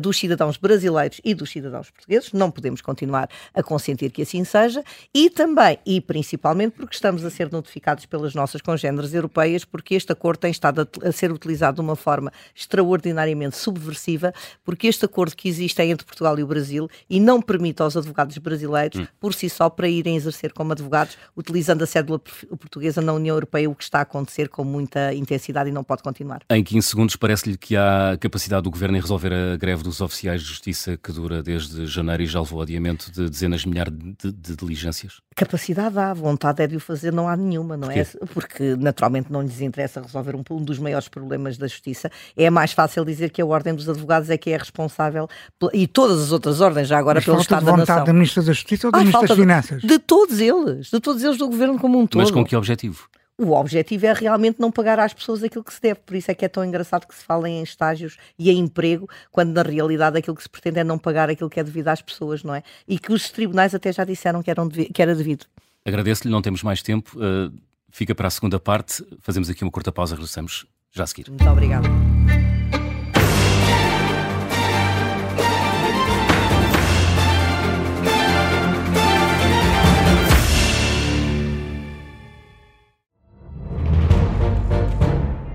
[0.00, 2.32] dos cidadãos brasileiros e dos cidadãos portugueses.
[2.32, 7.30] Não podemos continuar a consentir que assim seja e também, e principalmente, porque estamos a
[7.30, 11.74] ser notificados pelas nossas congêneres europeias, porque este acordo tem estado a, a ser utilizado
[11.74, 14.32] de uma forma extraordinariamente subversiva,
[14.64, 17.96] porque este acordo acordo que existe entre Portugal e o Brasil e não permite aos
[17.96, 19.06] advogados brasileiros, hum.
[19.18, 23.70] por si só, para irem exercer como advogados, utilizando a cédula portuguesa na União Europeia,
[23.70, 26.42] o que está a acontecer com muita intensidade e não pode continuar.
[26.50, 30.42] Em 15 segundos, parece-lhe que há capacidade do Governo em resolver a greve dos oficiais
[30.42, 34.32] de justiça que dura desde janeiro e já levou adiamento de dezenas de milhares de,
[34.32, 35.25] de diligências?
[35.36, 38.04] Capacidade há, vontade é de o fazer, não há nenhuma, não é?
[38.32, 42.10] Porque naturalmente não lhes interessa resolver um, um dos maiores problemas da justiça.
[42.34, 45.28] É mais fácil dizer que a Ordem dos Advogados é que é responsável
[45.74, 48.04] e todas as outras ordens, já agora Mas pelo Estado da Nação.
[48.04, 49.82] da Ministra da Justiça ou da Ministra das Finanças?
[49.82, 52.22] De todos eles, de todos eles do Governo como um todo.
[52.22, 53.06] Mas com que objetivo?
[53.38, 56.34] O objetivo é realmente não pagar às pessoas aquilo que se deve, por isso é
[56.34, 60.16] que é tão engraçado que se fala em estágios e em emprego, quando na realidade
[60.16, 62.62] aquilo que se pretende é não pagar aquilo que é devido às pessoas, não é?
[62.88, 65.44] E que os tribunais até já disseram que, eram que era devido.
[65.84, 67.14] Agradeço-lhe, não temos mais tempo.
[67.18, 67.52] Uh,
[67.90, 69.06] fica para a segunda parte.
[69.20, 71.28] Fazemos aqui uma curta pausa, regressamos já a seguir.
[71.28, 71.88] Muito obrigada.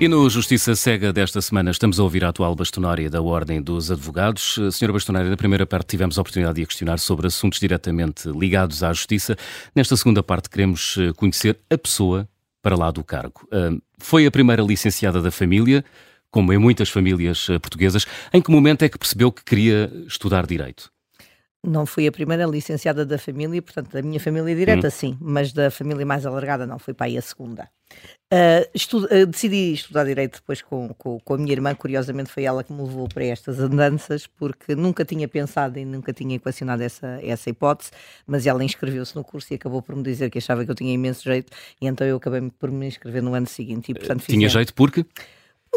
[0.00, 3.90] E no Justiça Cega desta semana estamos a ouvir a atual bastonária da Ordem dos
[3.90, 4.56] Advogados.
[4.70, 8.84] Senhora bastonária, na primeira parte tivemos a oportunidade de a questionar sobre assuntos diretamente ligados
[8.84, 9.36] à Justiça.
[9.74, 12.28] Nesta segunda parte queremos eh, conhecer a pessoa
[12.62, 13.48] para lá do cargo.
[13.98, 15.84] Foi a primeira licenciada da família,
[16.30, 18.06] como em muitas famílias eh, portuguesas.
[18.32, 20.92] Em que momento é que percebeu que queria estudar Direito?
[21.68, 24.90] Não fui a primeira licenciada da família, portanto, da minha família direta, hum.
[24.90, 27.68] sim, mas da família mais alargada, não, foi para aí a segunda.
[28.30, 32.42] Uh, estudo, uh, decidi estudar Direito depois com, com, com, a minha irmã, curiosamente foi
[32.42, 36.82] ela que me levou para estas andanças, porque nunca tinha pensado e nunca tinha equacionado
[36.82, 37.90] essa, essa hipótese,
[38.26, 40.92] mas ela inscreveu-se no curso e acabou por me dizer que achava que eu tinha
[40.92, 41.50] imenso jeito,
[41.80, 43.92] e então eu acabei por me inscrever no ano seguinte.
[43.92, 45.06] E, portanto, tinha jeito porque?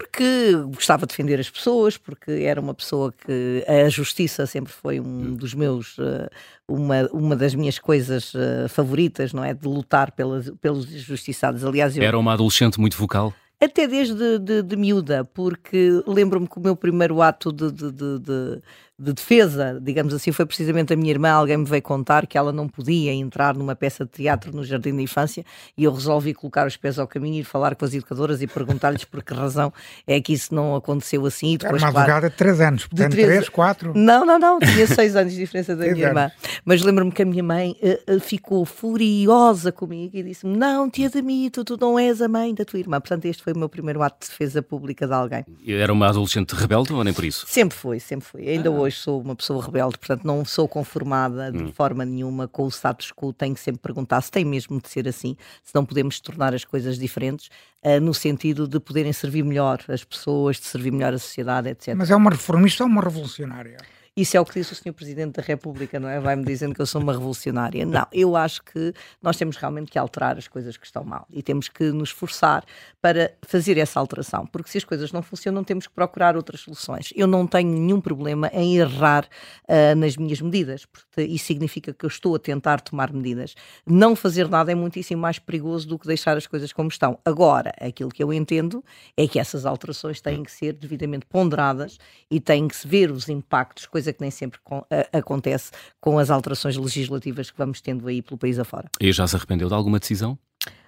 [0.02, 5.00] Porque gostava de defender as pessoas, porque era uma pessoa que a justiça sempre foi
[5.00, 5.36] um hum.
[5.36, 6.30] dos meus, eh,
[6.68, 9.54] uma, uma das minhas coisas eh, favoritas, não é?
[9.54, 11.64] De lutar pelas, pelos justiçados.
[11.64, 12.04] Aliás, eu...
[12.04, 13.32] Era uma adolescente muito vocal?
[13.60, 18.62] Até desde de, de miúda, porque lembro-me que o meu primeiro ato de, de, de
[19.02, 21.32] de defesa, digamos assim, foi precisamente a minha irmã.
[21.32, 24.96] Alguém me veio contar que ela não podia entrar numa peça de teatro no Jardim
[24.96, 25.44] da Infância
[25.76, 28.48] e eu resolvi colocar os pés ao caminho e ir falar com as educadoras e
[28.48, 29.74] perguntar-lhes por que razão
[30.06, 31.54] é que isso não aconteceu assim.
[31.54, 33.94] E depois, Era uma advogada de 3 anos, portanto, 3, 4.
[33.96, 36.32] Não, não, não, tinha 6 anos de diferença da minha irmã.
[36.64, 41.06] Mas lembro-me que a minha mãe uh, uh, ficou furiosa comigo e disse-me: Não, te
[41.06, 43.00] admito, tu não és a mãe da tua irmã.
[43.02, 45.44] Portanto, este foi o meu primeiro ato de defesa pública de alguém.
[45.68, 47.46] Era uma adolescente rebelde ou nem por isso?
[47.48, 48.48] Sempre foi, sempre foi.
[48.48, 48.74] Ainda ah.
[48.74, 51.72] hoje hoje sou uma pessoa rebelde, portanto não sou conformada de hum.
[51.72, 53.34] forma nenhuma com o status quo.
[53.34, 56.66] Tenho que sempre perguntar se tem mesmo de ser assim, se não podemos tornar as
[56.66, 57.50] coisas diferentes,
[57.84, 61.96] uh, no sentido de poderem servir melhor as pessoas, de servir melhor a sociedade, etc.
[61.96, 63.78] Mas é uma reformista ou uma revolucionária?
[64.16, 64.92] Isso é o que disse o Sr.
[64.92, 66.20] Presidente da República, não é?
[66.20, 67.86] Vai-me dizendo que eu sou uma revolucionária.
[67.86, 71.42] Não, eu acho que nós temos realmente que alterar as coisas que estão mal e
[71.42, 72.66] temos que nos esforçar
[73.02, 77.14] para fazer essa alteração, porque se as coisas não funcionam, temos que procurar outras soluções.
[77.16, 79.30] Eu não tenho nenhum problema em errar
[79.64, 83.56] uh, nas minhas medidas, porque isso significa que eu estou a tentar tomar medidas.
[83.88, 87.18] Não fazer nada é muitíssimo mais perigoso do que deixar as coisas como estão.
[87.24, 88.84] Agora, aquilo que eu entendo
[89.16, 91.98] é que essas alterações têm que ser devidamente ponderadas
[92.30, 96.18] e têm que se ver os impactos, coisa que nem sempre com, a, acontece com
[96.18, 98.90] as alterações legislativas que vamos tendo aí pelo país afora.
[99.00, 100.38] E já se arrependeu de alguma decisão?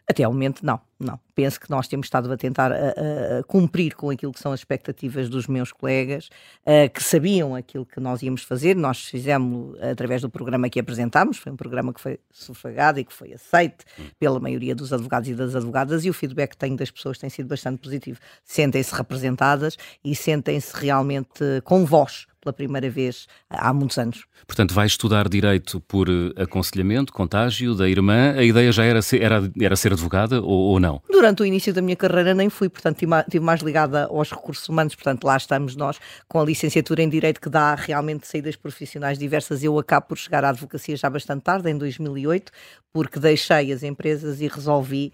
[0.06, 1.18] Até ao momento, não, não.
[1.34, 4.60] Penso que nós temos estado a tentar a, a cumprir com aquilo que são as
[4.60, 6.28] expectativas dos meus colegas,
[6.68, 8.76] uh, que sabiam aquilo que nós íamos fazer.
[8.76, 13.14] Nós fizemos através do programa que apresentámos, foi um programa que foi sufragado e que
[13.14, 13.86] foi aceito
[14.20, 17.30] pela maioria dos advogados e das advogadas, e o feedback que tenho das pessoas tem
[17.30, 18.20] sido bastante positivo.
[18.44, 24.26] Sentem-se representadas e sentem-se realmente com voz pela primeira vez há muitos anos.
[24.46, 28.34] Portanto, vai estudar direito por eh, aconselhamento, contágio da irmã.
[28.34, 31.02] A ideia já era ser, era, era ser advogada ou, ou não?
[31.10, 34.94] Durante o início da minha carreira nem fui, portanto, estive mais ligada aos recursos humanos,
[34.96, 39.64] portanto, lá estamos nós com a licenciatura em Direito que dá realmente saídas profissionais diversas.
[39.64, 42.52] Eu acabo por chegar à advocacia já bastante tarde, em 2008,
[42.92, 45.12] porque deixei as empresas e resolvi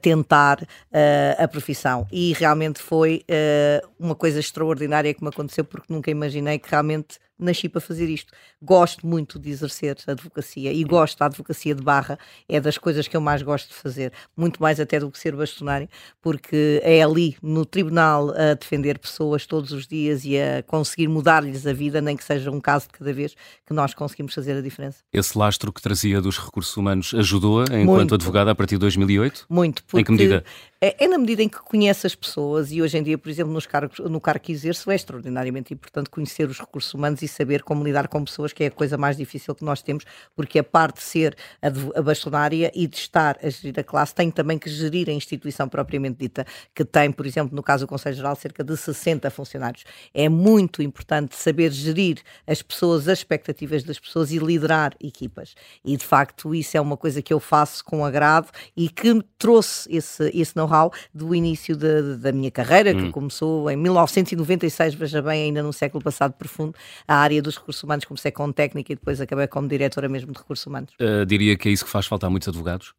[0.00, 2.06] tentar uh, a profissão.
[2.12, 7.18] E realmente foi uh, uma coisa extraordinária que me aconteceu, porque nunca imaginei que realmente
[7.38, 8.32] nasci para fazer isto.
[8.62, 12.18] Gosto muito de exercer a advocacia e gosto da advocacia de barra,
[12.48, 15.34] é das coisas que eu mais gosto de fazer, muito mais até do que ser
[15.34, 15.88] bastonário,
[16.22, 21.66] porque é ali no tribunal a defender pessoas todos os dias e a conseguir mudar-lhes
[21.66, 23.34] a vida, nem que seja um caso de cada vez,
[23.66, 24.98] que nós conseguimos fazer a diferença.
[25.12, 28.14] Esse lastro que trazia dos recursos humanos ajudou-a enquanto muito.
[28.14, 29.46] advogada a partir de 2008?
[29.48, 29.82] Muito.
[29.84, 30.00] Porque...
[30.00, 30.44] Em que medida?
[30.86, 33.50] É, é, na medida em que conhece as pessoas e hoje em dia, por exemplo,
[33.50, 37.62] nos cargos, no cargo que exerço, é extraordinariamente importante conhecer os recursos humanos e saber
[37.62, 40.04] como lidar com pessoas, que é a coisa mais difícil que nós temos,
[40.36, 44.30] porque a parte de ser a, bastonária e de estar a gerir a classe tem
[44.30, 48.16] também que gerir a instituição propriamente dita, que tem, por exemplo, no caso do Conselho
[48.16, 49.84] Geral, cerca de 60 funcionários.
[50.12, 55.54] É muito importante saber gerir as pessoas, as expectativas das pessoas e liderar equipas.
[55.82, 59.22] E de facto, isso é uma coisa que eu faço com agrado e que me
[59.38, 63.06] trouxe esse, esse know-how know-how do início de, de, da minha carreira, hum.
[63.06, 66.74] que começou em 1996, veja bem, ainda no século passado profundo,
[67.06, 68.04] a área dos recursos humanos.
[68.04, 70.92] Comecei com técnica e depois acabei como diretora mesmo de recursos humanos.
[71.00, 72.92] Uh, diria que é isso que faz falta a muitos advogados?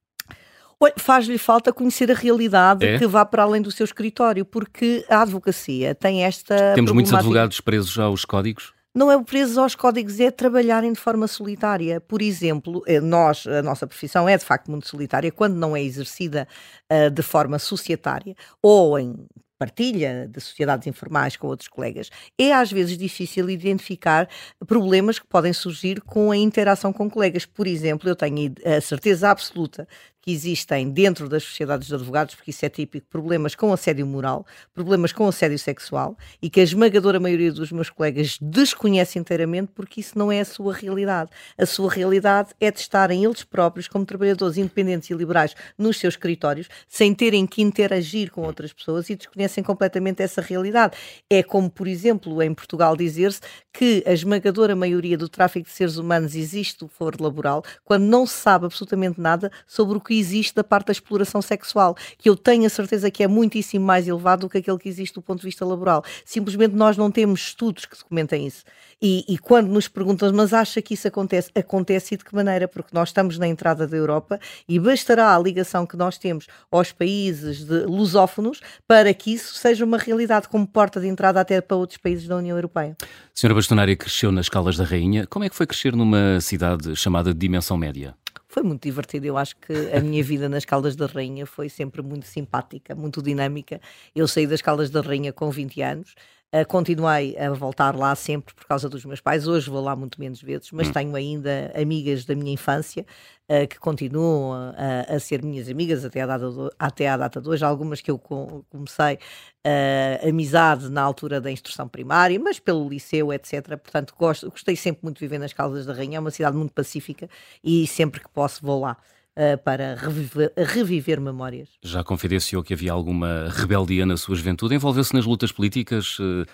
[0.97, 2.99] Faz-lhe falta conhecer a realidade é?
[2.99, 6.73] que vá para além do seu escritório, porque a advocacia tem esta.
[6.75, 8.74] Temos muitos advogados presos aos códigos?
[8.95, 11.99] Não é preso aos códigos, é trabalharem de forma solitária.
[11.99, 15.83] Por exemplo, eh, nós, a nossa profissão é de facto muito solitária quando não é
[15.83, 16.47] exercida
[16.89, 19.27] uh, de forma societária ou em
[19.65, 24.29] partilha de sociedades informais com outros colegas, é às vezes difícil identificar
[24.67, 27.45] problemas que podem surgir com a interação com colegas.
[27.45, 29.87] Por exemplo, eu tenho a certeza absoluta
[30.25, 34.43] que existem dentro das sociedades de advogados, porque isso é típico, problemas com assédio moral,
[34.73, 39.99] problemas com assédio sexual e que a esmagadora maioria dos meus colegas desconhece inteiramente porque
[39.99, 41.29] isso não é a sua realidade.
[41.55, 46.15] A sua realidade é de estarem eles próprios, como trabalhadores independentes e liberais, nos seus
[46.15, 50.95] escritórios, sem terem que interagir com outras pessoas e desconhecem completamente essa realidade.
[51.29, 53.41] É como, por exemplo, em Portugal dizer-se
[53.73, 58.25] que a esmagadora maioria do tráfico de seres humanos existe do foro laboral, quando não
[58.25, 62.35] se sabe absolutamente nada sobre o que existe da parte da exploração sexual, que eu
[62.35, 65.39] tenho a certeza que é muitíssimo mais elevado do que aquele que existe do ponto
[65.39, 66.03] de vista laboral.
[66.23, 68.63] Simplesmente nós não temos estudos que documentem isso.
[69.01, 71.51] E, e quando nos perguntam, mas acha que isso acontece?
[71.53, 72.67] Acontece e de que maneira?
[72.67, 76.91] Porque nós estamos na entrada da Europa e bastará a ligação que nós temos aos
[76.91, 81.97] países lusófonos para que isso seja uma realidade como porta de entrada até para outros
[81.97, 82.95] países da União Europeia.
[83.33, 85.27] Senhora Bastonária cresceu nas Caldas da Rainha.
[85.27, 88.15] Como é que foi crescer numa cidade chamada de dimensão média?
[88.55, 89.25] foi muito divertido.
[89.25, 93.21] Eu acho que a minha vida nas Caldas da Rainha foi sempre muito simpática, muito
[93.21, 93.81] dinâmica.
[94.15, 96.15] Eu saí das Caldas da Rainha com 20 anos.
[96.53, 99.45] Uh, continuei a voltar lá sempre por causa dos meus pais.
[99.47, 100.93] Hoje vou lá muito menos vezes, mas hum.
[100.93, 103.05] tenho ainda amigas da minha infância
[103.49, 107.41] uh, que continuam a, a, ser minhas amigas até à data, do, até à data
[107.41, 107.65] de hoje.
[107.65, 113.77] Algumas que eu comecei uh, amizade na altura da instrução primária, mas pelo liceu, etc.
[113.77, 116.17] Portanto, gosto, gostei sempre muito de viver nas Caldas da Rainha.
[116.17, 117.29] É uma cidade muito pacífica
[117.63, 118.97] e sempre que posso vou lá.
[119.37, 121.67] Uh, para reviver, reviver, memórias.
[121.83, 124.75] Já confidenciou que havia alguma rebeldia na sua juventude?
[124.75, 126.17] Envolveu-se nas lutas políticas?
[126.19, 126.45] Uh,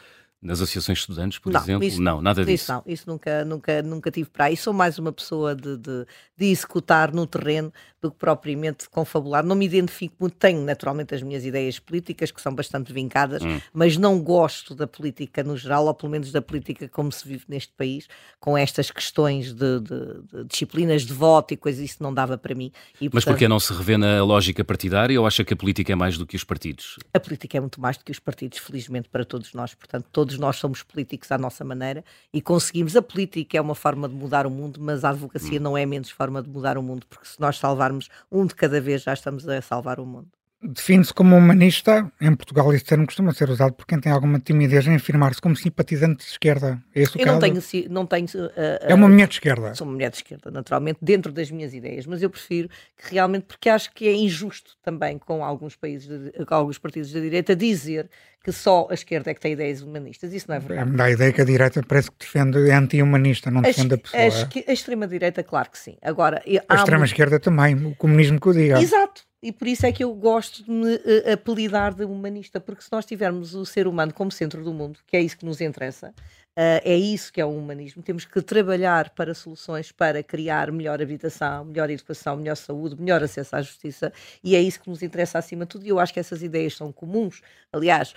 [0.41, 1.83] Nas associações de estudantes, por Não, exemplo?
[1.87, 2.63] isso- não, nada disso.
[2.63, 4.57] Isso não, isso nunca, nunca, nunca tive para aí.
[4.57, 9.45] Sou mais uma pessoa de, de, de executar no terreno do que propriamente de confabular.
[9.45, 13.61] Não me identifico muito, tenho naturalmente as minhas ideias políticas, que são bastante vincadas, Hum.
[13.71, 17.45] mas não gosto da política no geral, ou pelo menos da política como se vive
[17.47, 18.07] neste país,
[18.39, 22.71] com estas questões de, de- disciplinas de voto e coisas, isso não dava para mim.
[22.99, 25.91] E, Mas portanto, porque não se revê na lógica partidária ou acha que a política
[25.91, 26.97] é mais do que os partidos?
[27.13, 29.75] A política é muito mais do que os partidos, felizmente para todos nós.
[29.75, 32.95] Portanto, todos nós somos políticos à nossa maneira e conseguimos.
[32.95, 35.63] A política é uma forma de mudar o mundo, mas a advocacia Hum.
[35.63, 38.79] não é menos forma de mudar o mundo, porque se nós salvarmos um de cada
[38.81, 40.29] vez, já estamos a salvar o mundo.
[40.63, 42.11] Define-se como humanista.
[42.21, 45.55] Em Portugal, esse termo costuma ser usado por quem tem alguma timidez em afirmar-se como
[45.55, 46.79] simpatizante de esquerda.
[46.93, 47.39] É esse o Eu não caso?
[47.47, 47.61] tenho.
[47.61, 49.73] si- Não tenho uh, É uma mulher de esquerda.
[49.73, 53.45] Sou uma mulher de esquerda, naturalmente, dentro das minhas ideias, mas eu prefiro que realmente,
[53.47, 57.55] porque acho que é injusto também com alguns países, de- com alguns partidos da direita,
[57.55, 58.07] dizer
[58.43, 60.31] que só a esquerda é que tem ideias humanistas.
[60.31, 60.91] Isso não é verdade.
[60.91, 63.95] Me dá a ideia que a direita parece que defende, é anti-humanista, não A, defende
[63.95, 64.63] a esque- pessoa.
[64.67, 65.97] a a extrema-direita, claro que sim.
[66.03, 68.79] Agora, A extrema-esquerda também, o comunismo que o diga.
[68.79, 69.23] Exato.
[69.43, 72.91] E por isso é que eu gosto de me eh, apelidar de humanista, porque se
[72.91, 76.13] nós tivermos o ser humano como centro do mundo, que é isso que nos interessa,
[76.55, 81.01] eh, é isso que é o humanismo, temos que trabalhar para soluções para criar melhor
[81.01, 85.39] habitação, melhor educação, melhor saúde, melhor acesso à justiça, e é isso que nos interessa
[85.39, 85.85] acima de tudo.
[85.85, 87.41] E eu acho que essas ideias são comuns.
[87.73, 88.13] Aliás,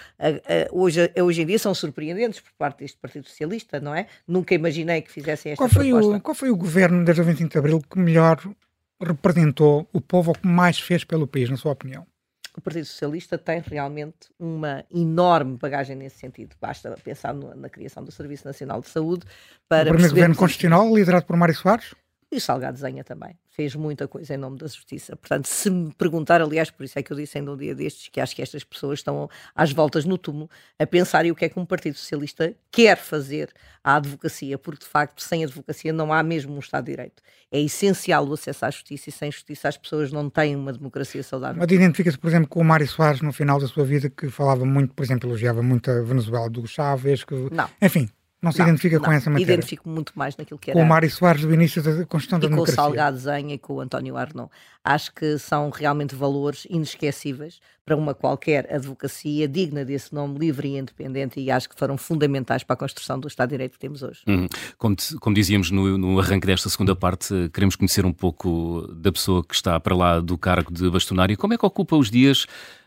[0.72, 4.08] hoje, hoje em dia são surpreendentes por parte deste Partido Socialista, não é?
[4.28, 6.16] Nunca imaginei que fizessem esta Qual foi, proposta.
[6.16, 8.38] o, qual foi o governo desde o 25 de Abril que melhor
[9.02, 12.07] representou o povo ou que mais fez pelo país, na sua opinião?
[12.57, 16.54] o Partido Socialista tem realmente uma enorme bagagem nesse sentido.
[16.61, 20.37] Basta pensar no- na criação do Serviço Nacional de Saúde O para primeiro percebermos governo
[20.37, 21.96] constitucional, liderado por Mário Soares?
[22.34, 23.38] E o Salgado Zenha também.
[23.48, 25.14] Fez muita coisa em nome da justiça.
[25.14, 28.08] Portanto, se me perguntar, aliás, por isso é que eu disse ainda um dia destes,
[28.08, 31.44] que acho que estas pessoas estão às voltas no túmulo a pensar e o que
[31.44, 33.52] é que um Partido Socialista quer fazer
[33.84, 37.22] à advocacia, porque de facto, sem advocacia não há mesmo um Estado de Direito.
[37.52, 41.22] É essencial o acesso à justiça e sem justiça as pessoas não têm uma democracia
[41.22, 41.62] saudável.
[41.62, 44.64] Mas identifica-se, por exemplo, com o Mário Soares no final da sua vida, que falava
[44.64, 47.48] muito, por exemplo, elogiava muito a Venezuela do Chávez, que...
[47.52, 47.70] Não.
[47.80, 48.08] enfim,
[48.44, 49.12] não se Não, identifica com não.
[49.14, 49.54] essa matéria.
[49.54, 52.46] Identifico muito mais naquilo que era Com o Mário Soares do início da Constituição da
[52.46, 52.74] e com o Democracia.
[52.83, 54.50] Salgado Zenha e com o António Arnaud.
[54.85, 60.78] Acho que são realmente valores inesquecíveis para uma qualquer advocacia digna desse nome, livre e
[60.78, 64.02] independente, e acho que foram fundamentais para a construção do Estado de Direito que temos
[64.02, 64.20] hoje.
[64.26, 64.46] Uhum.
[64.78, 69.11] Como, te- como dizíamos no, no arranque desta segunda parte, queremos conhecer um pouco da
[69.12, 71.37] pessoa que está para lá do cargo de bastonário.
[71.37, 72.46] Como é que ocupa os dias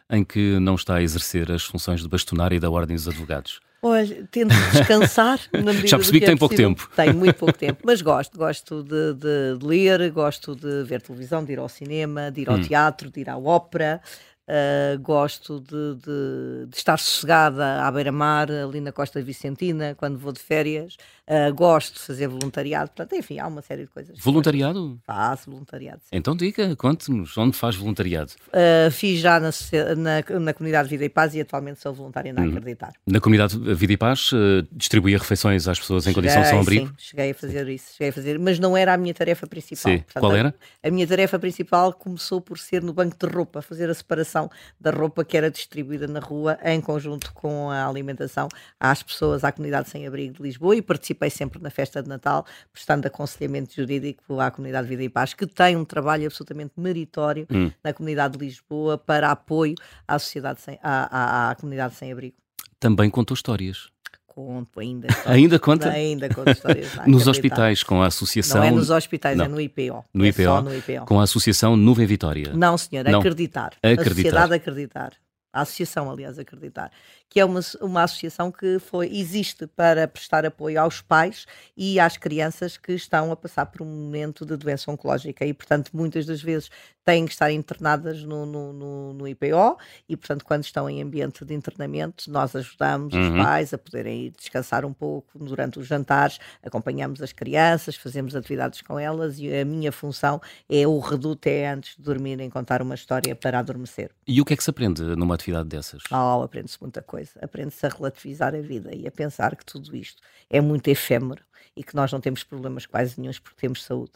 [0.09, 3.59] em que não está a exercer as funções de bastonário e da Ordem dos Advogados?
[3.81, 6.75] Olha, tento descansar na medida Já percebi que é tem pouco possível.
[6.75, 6.89] tempo.
[6.95, 8.37] Tenho muito pouco tempo, mas gosto.
[8.37, 12.49] Gosto de, de- de ler, gosto de ver televisão, de ir ao cinema, de ir
[12.49, 12.61] ao Hum.
[12.61, 14.01] teatro, de ir à ópera.
[14.49, 20.31] Uh, gosto de, de- de estar sossegada à beira-mar, ali na Costa Vicentina, quando vou
[20.31, 20.95] de férias.
[21.29, 22.89] Uh, gosto de fazer voluntariado.
[22.91, 24.17] Portanto, enfim, há uma série de coisas.
[24.19, 24.99] Voluntariado?
[25.05, 25.99] Faço voluntariado.
[26.03, 26.09] sim.
[26.13, 28.31] Então diga, conte-nos, onde faz voluntariado?
[28.47, 29.49] Uh, fiz já na,
[29.97, 32.93] na, na comunidade Vida e Paz e atualmente sou voluntária na Acreditar.
[33.05, 36.87] Na comunidade Vida e Paz, eh, distribuía refeições às pessoas em condição de Cheguei, sem-abrigo?
[36.87, 39.91] Sim, cheguei a fazer isso, cheguei a fazer, mas não era a minha tarefa principal.
[39.93, 40.03] Sim.
[40.17, 40.55] Qual a- era?
[40.81, 44.91] A, minha tarefa principal começou por ser no banco de roupa, fazer a separação da
[44.91, 48.47] roupa que era distribuída na rua em conjunto com a alimentação
[48.79, 50.81] às pessoas, à comunidade sem abrigo de Lisboa e
[51.17, 55.45] participei sempre na festa de Natal, prestando aconselhamento jurídico à comunidade Vida e Paz, que
[55.47, 57.71] tem um trabalho absolutamente meritório Hum.
[57.83, 59.75] na comunidade de Lisboa para apoio
[60.07, 62.35] à sociedade sem, à, à- à comunidade sem abrigo.
[62.79, 63.89] Também contou histórias.
[64.27, 65.07] Conto ainda.
[65.25, 65.89] Ainda conta?
[65.89, 66.89] Ainda conto histórias.
[67.07, 68.59] Nos hospitais, com a associação.
[68.61, 69.45] Não é nos hospitais, Não.
[69.45, 70.05] é no IPO.
[70.13, 71.05] No É IPO, só no IPO.
[71.07, 72.53] Com a associação Nuvem Vitória.
[72.53, 73.17] Não, senhor, Não.
[73.19, 73.73] acreditar.
[73.81, 74.03] Acreditar.
[74.03, 75.13] A sociedade acreditar.
[75.51, 76.91] A associação, aliás, acreditar,
[77.29, 82.17] que é uma, uma associação que foi, existe para prestar apoio aos pais e às
[82.17, 86.41] crianças que estão a passar por um momento de doença oncológica e, portanto, muitas das
[86.41, 86.69] vezes
[87.03, 89.77] têm que estar internadas no, no, no, no IPO
[90.09, 93.37] e, portanto, quando estão em ambiente de internamento, nós ajudamos os Uhum.
[93.43, 98.81] pais a poderem ir descansar um pouco durante os jantares, acompanhamos as crianças, fazemos atividades
[98.81, 102.95] com elas e a minha função é o reduto é antes de dormirem contar uma
[102.95, 104.11] história para adormecer.
[104.27, 106.03] E o que é que se aprende numa atividade dessas?
[106.11, 107.16] Oh, aprende-se muita coisa.
[107.41, 111.43] Aprende-se a relativizar a vida e a pensar que tudo isto é muito efêmero
[111.75, 114.13] e que nós não temos problemas quase nenhums porque temos saúde.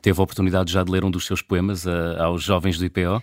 [0.00, 3.22] Teve a oportunidade já de ler um dos seus poemas a- aos jovens do IPO?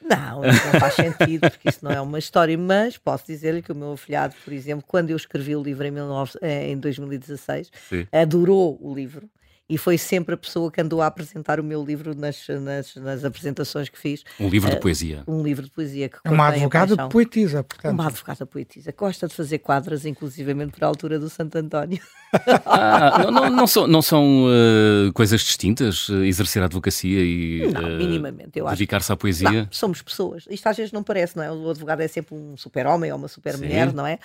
[0.00, 3.72] Não, isso não faz sentido, porque isso não é uma história, mas posso dizer-lhe que
[3.72, 7.70] o meu afilhado, por exemplo, quando eu escrevi o livro em, 19 eh, em 2016,
[7.88, 8.06] Sim.
[8.12, 9.28] adorou o livro
[9.68, 13.24] e foi sempre a pessoa que andou a apresentar o meu livro nas, nas, nas
[13.24, 14.24] apresentações que fiz.
[14.40, 15.22] Um livro de uh, poesia.
[15.28, 17.92] Um livro de poesia que é uma advogada poetisa, portanto.
[17.92, 18.94] Uma advogada poetisa.
[18.96, 22.00] Gosta de fazer quadras, inclusivamente para a altura do Santo António.
[22.66, 27.72] Ah, não, não, não, são, não são uh, coisas distintas uh, exercer a advocacia e
[27.72, 29.50] não, minimamente, eu dedicar-se à poesia?
[29.50, 30.44] Não, somos pessoas.
[30.50, 31.50] Isto às vezes não parece, não é?
[31.50, 34.18] O advogado é sempre um super-homem ou uma super-mulher, não é?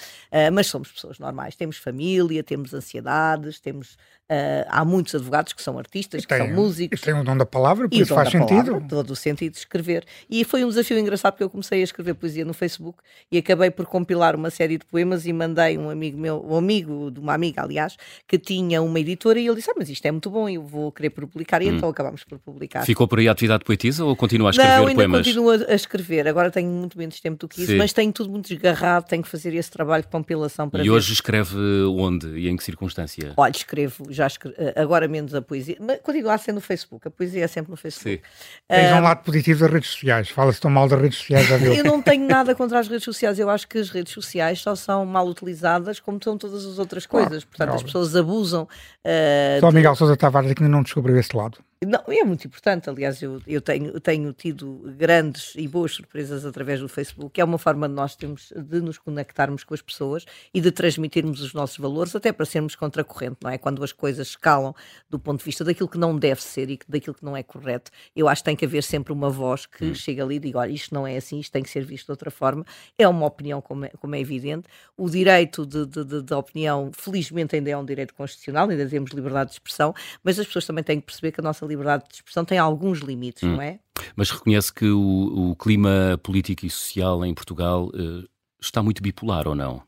[0.52, 1.56] mas somos pessoas normais.
[1.56, 3.96] Temos família, temos ansiedades, temos
[4.34, 7.00] Uh, há muitos advogados que são artistas, tem, que são músicos.
[7.00, 8.66] E tem o dom da palavra, por isso faz sentido.
[8.66, 10.06] Palavra, todo o sentido de escrever.
[10.30, 13.00] E foi um desafio engraçado porque eu comecei a escrever poesia no Facebook
[13.32, 17.12] e acabei por compilar uma série de poemas e mandei um amigo meu, um amigo
[17.12, 17.96] de uma amiga, aliás,
[18.28, 20.92] que tinha uma editora e ele disse: ah, mas isto é muito bom, eu vou
[20.92, 21.62] querer publicar.
[21.62, 21.76] E hum.
[21.76, 22.86] então acabámos por publicar.
[22.86, 25.26] Ficou por aí a atividade poetisa ou continua a escrever Não, ainda poemas?
[25.26, 26.28] continuo a escrever.
[26.28, 27.78] Agora tenho muito menos tempo do que isso, Sim.
[27.78, 30.90] mas tenho tudo muito desgarrado, tenho que fazer esse trabalho de compilação para E ver.
[30.92, 31.58] hoje escreve
[31.88, 33.34] onde e em que circunstância?
[33.38, 37.08] Olha, escrevo, já escrevo, agora agora menos a poesia, mas continua a ser no Facebook.
[37.08, 38.18] A poesia é sempre no Facebook.
[38.18, 38.34] Sim.
[38.68, 40.30] Tens um lado positivo das redes sociais.
[40.30, 41.74] Fala-se tão mal das redes sociais, já viu?
[41.74, 43.40] eu não tenho nada contra as redes sociais.
[43.40, 47.06] Eu acho que as redes sociais só são mal utilizadas como são todas as outras
[47.06, 47.44] coisas.
[47.44, 48.64] Portanto, é as pessoas abusam.
[48.64, 49.76] Uh, só de...
[49.76, 51.58] Miguel Sousa Tavares é que ainda não descobriu esse lado.
[51.86, 56.80] Não, é muito importante, aliás, eu, eu tenho, tenho tido grandes e boas surpresas através
[56.80, 60.62] do Facebook, é uma forma de nós termos, de nos conectarmos com as pessoas e
[60.62, 63.58] de transmitirmos os nossos valores, até para sermos contracorrente, não é?
[63.58, 64.76] Quando as coisas escalam
[65.10, 67.92] do ponto de vista daquilo que não deve ser e daquilo que não é correto,
[68.16, 69.96] eu acho que tem que haver sempre uma voz que hum.
[69.96, 72.12] chega ali e diga, olha, isto não é assim, isto tem que ser visto de
[72.12, 72.66] outra forma,
[72.98, 74.68] é uma opinião como é, como é evidente,
[74.98, 79.12] o direito de, de, de, de opinião, felizmente ainda é um direito constitucional, ainda temos
[79.12, 82.16] liberdade de expressão, mas as pessoas também têm que perceber que a nossa liberdade de
[82.16, 83.56] expressão tem alguns limites, hum.
[83.56, 83.80] não é?
[84.16, 88.28] Mas reconhece que o, o, clima político e social em Portugal uh,
[88.62, 89.84] está muito bipolar ou não?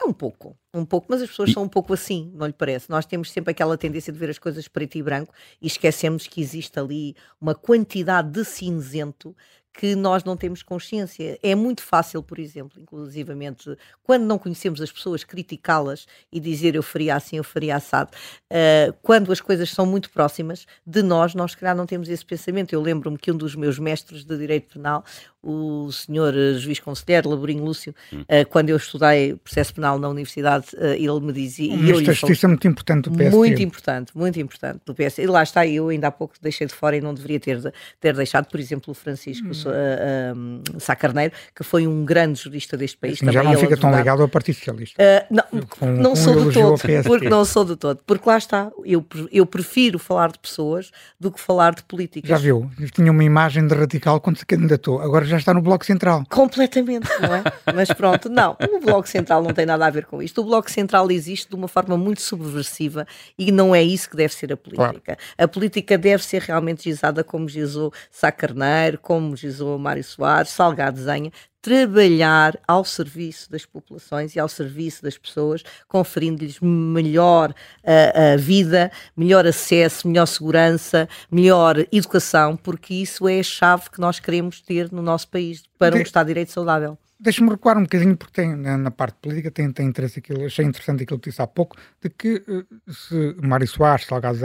[0.00, 1.52] É um pouco, um pouco, mas as pessoas e...
[1.52, 2.90] são um pouco assim, não lhe parece?
[2.90, 6.40] Nós temos sempre aquela tendência de ver as coisas preto e branco e esquecemos que
[6.40, 9.36] existe ali uma quantidade de cinzento
[9.72, 11.38] que nós não temos consciência.
[11.42, 16.82] É muito fácil, por exemplo, inclusivamente, quando não conhecemos as pessoas, criticá-las e dizer eu
[16.82, 18.10] faria assim, eu faria assado.
[18.50, 22.24] Uh, quando as coisas são muito próximas de nós, nós, se calhar, não temos esse
[22.24, 22.72] pensamento.
[22.72, 25.04] Eu lembro-me que um dos meus mestres de Direito Penal,
[25.42, 28.20] o senhor juiz conselheiro Laborinho Lúcio, hum.
[28.20, 31.72] uh, quando eu estudei processo penal na universidade, uh, ele me dizia...
[31.72, 33.36] Um da Justiça muito importante do PSD.
[33.36, 35.22] Muito importante, muito importante do PSD.
[35.22, 38.14] E lá está, eu ainda há pouco deixei de fora e não deveria ter, ter
[38.14, 39.54] deixado, por exemplo, o Francisco hum.
[39.70, 43.18] Uh, Sá Carneiro, que foi um grande jurista deste país.
[43.18, 45.02] Sim, já não fica tão ligado ao Partido Socialista.
[45.30, 48.00] não, com, não com sou do todo, porque não sou do todo.
[48.06, 52.28] Porque lá está, eu, eu prefiro falar de pessoas do que falar de políticas.
[52.28, 55.84] Já viu, tinha uma imagem de radical quando se candidatou, agora já está no Bloco
[55.84, 56.24] Central.
[56.28, 57.42] Completamente, não é?
[57.74, 60.40] Mas pronto, não, o Bloco Central não tem nada a ver com isto.
[60.40, 63.06] O Bloco Central existe de uma forma muito subversiva
[63.38, 65.00] e não é isso que deve ser a política.
[65.00, 65.20] Claro.
[65.38, 71.00] A política deve ser realmente gizada como gizou Sá Carneiro, como gizou Mário Soares, Salgado
[71.00, 71.30] Zenha,
[71.62, 79.46] trabalhar ao serviço das populações e ao serviço das pessoas, conferindo-lhes melhor uh, vida, melhor
[79.46, 85.00] acesso, melhor segurança, melhor educação, porque isso é a chave que nós queremos ter no
[85.00, 86.98] nosso país para um Estado de Direito saudável.
[87.22, 91.04] Deixa-me recuar um bocadinho, porque tem, na parte política tem, tem interesse aquilo, achei interessante
[91.04, 94.36] aquilo que disse há pouco, de que eh, se Mário Soares, Salgado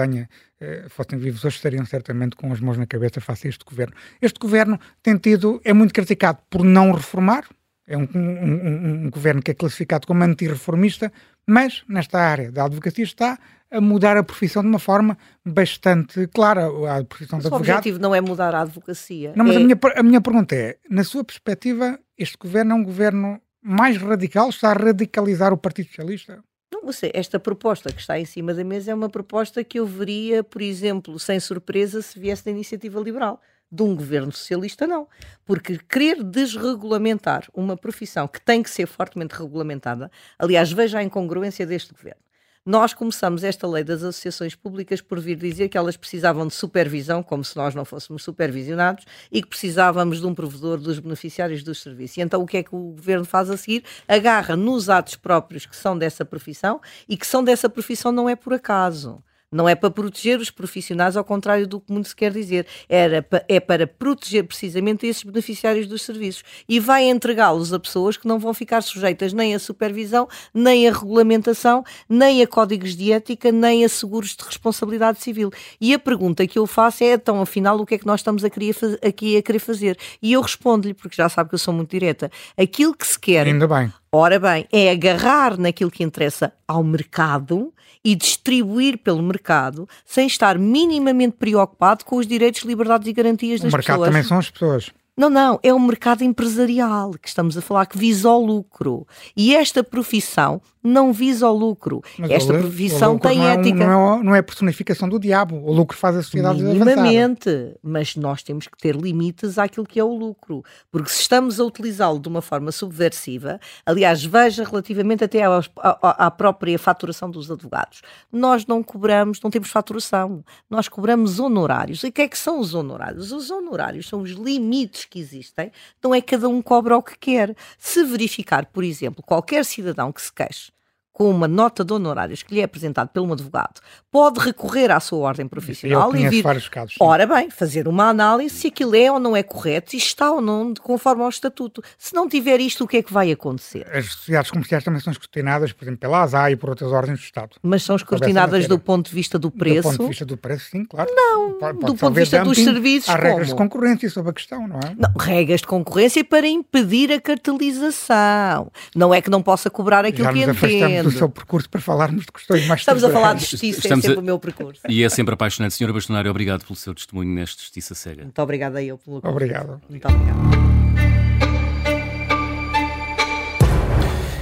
[0.62, 3.96] eh, fossem vivos hoje, estariam certamente com as mãos na cabeça face a este governo.
[4.22, 7.46] Este governo tem tido, é muito criticado por não reformar,
[7.88, 11.12] é um, um, um, um governo que é classificado como antirreformista,
[11.48, 13.40] mas nesta área da advocacia está
[13.70, 16.68] a mudar a profissão de uma forma bastante clara.
[16.68, 17.54] A profissão mas de advogado.
[17.54, 19.34] O objetivo não é mudar a advocacia.
[19.36, 19.60] Não, mas é...
[19.60, 23.98] a, minha, a minha pergunta é: na sua perspectiva, este governo é um governo mais
[23.98, 24.50] radical?
[24.50, 26.44] Está a radicalizar o Partido Socialista?
[26.74, 29.86] Não, você, esta proposta que está em cima da mesa é uma proposta que eu
[29.86, 33.42] veria, por exemplo, sem surpresa, se viesse da iniciativa liberal.
[33.70, 35.08] De um governo socialista, não.
[35.46, 40.10] Porque querer desregulamentar uma profissão que tem que ser fortemente regulamentada,
[40.40, 42.28] aliás, veja a incongruência deste governo
[42.68, 47.24] nós começamos esta lei das associações públicas por vir dizer que elas precisavam de supervisão,
[47.24, 51.82] como se nós não fôssemos supervisionados, e que precisávamos de um provedor dos beneficiários dos
[51.82, 52.18] serviços.
[52.18, 53.86] E então o que é que o governo faz a seguir?
[54.06, 58.36] Agarra nos atos próprios que são dessa profissão e que são dessa profissão não é
[58.36, 59.24] por acaso.
[59.50, 62.68] Não é para proteger os profissionais, ao contrário do que muito se quer dizer.
[62.90, 66.44] Era, é para proteger precisamente esses beneficiários dos serviços.
[66.68, 70.92] E vai entregá-los a pessoas que não vão ficar sujeitas nem a supervisão, nem a
[70.92, 75.50] regulamentação, nem a códigos de ética, nem a seguros de responsabilidade civil.
[75.80, 78.44] E a pergunta que eu faço é, então, afinal, o que é que nós estamos
[78.44, 79.98] a querer, aqui a querer fazer?
[80.22, 83.48] E eu respondo-lhe, porque já sabe que eu sou muito direta, aquilo que se quer...
[83.48, 89.88] Ainda bem Ora bem, é agarrar naquilo que interessa ao mercado e distribuir pelo mercado
[90.06, 93.74] sem estar minimamente preocupado com os direitos, liberdades e garantias das pessoas.
[93.74, 94.10] O mercado pessoas.
[94.10, 94.92] também são as pessoas.
[95.18, 99.08] Não, não, é um mercado empresarial que estamos a falar que visa o lucro.
[99.36, 102.02] E esta profissão não visa o lucro.
[102.18, 103.76] Mas esta o profissão lucro tem não é, ética.
[103.88, 105.56] não, é, não é personificação do diabo.
[105.58, 106.74] O lucro faz a sociedade avançar.
[106.86, 111.60] Minimamente, mas nós temos que ter limites àquilo que é o lucro, porque se estamos
[111.60, 117.30] a utilizá-lo de uma forma subversiva, aliás, veja relativamente até aos- à, à própria faturação
[117.30, 118.02] dos advogados,
[118.32, 122.04] nós não cobramos, não temos faturação, nós cobramos honorários.
[122.04, 123.32] E o que é que são os honorários?
[123.32, 125.72] Os honorários são os limites que existem,
[126.04, 127.56] não é cada um cobra o que quer.
[127.78, 130.72] Se verificar, por exemplo, qualquer cidadão que se queixe
[131.18, 135.18] com uma nota de honorários que lhe é apresentado pelo advogado, pode recorrer à sua
[135.18, 136.94] ordem profissional e vir casos.
[137.00, 140.40] Ora bem, fazer uma análise se aquilo é ou não é correto, se está ou
[140.40, 141.82] não conforme ao estatuto.
[141.98, 143.88] Se não tiver isto, o que é que vai acontecer?
[143.92, 147.24] As sociedades comerciais também são escrutinadas, por exemplo, pela ASA e por outras ordens do
[147.24, 147.56] Estado.
[147.64, 149.90] Mas são escrutinadas do ponto de vista do preço.
[149.90, 151.10] Do ponto de vista do preço, sim, claro.
[151.16, 153.68] Não, do ponto de vista dos serviços, Há regras de como?
[153.68, 154.96] concorrência sobre a questão, não é?
[154.96, 158.72] Não, regras de concorrência para impedir a cartelização.
[158.96, 161.07] Não é que não possa cobrar aquilo Já que entende.
[161.12, 164.08] Do seu percurso para falarmos de questões mais Estamos a falar de justiça, Estamos é
[164.08, 164.82] a- sempre o meu percurso.
[164.90, 165.74] E é sempre apaixonante.
[165.76, 168.24] Senhora Bastonário, obrigado pelo seu testemunho neste Justiça Cega.
[168.24, 169.32] Muito obrigada a eu pelo convite.
[169.36, 169.82] Obrigado.
[169.90, 170.40] Muito obrigada.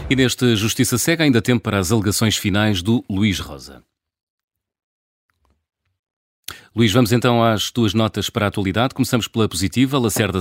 [0.09, 3.82] E neste Justiça Cega ainda tempo para as alegações finais do Luís Rosa.
[6.76, 8.93] Luís, vamos então às tuas notas para a atualidade.
[8.93, 9.98] Começamos pela positiva.
[9.98, 10.39] Lacerda,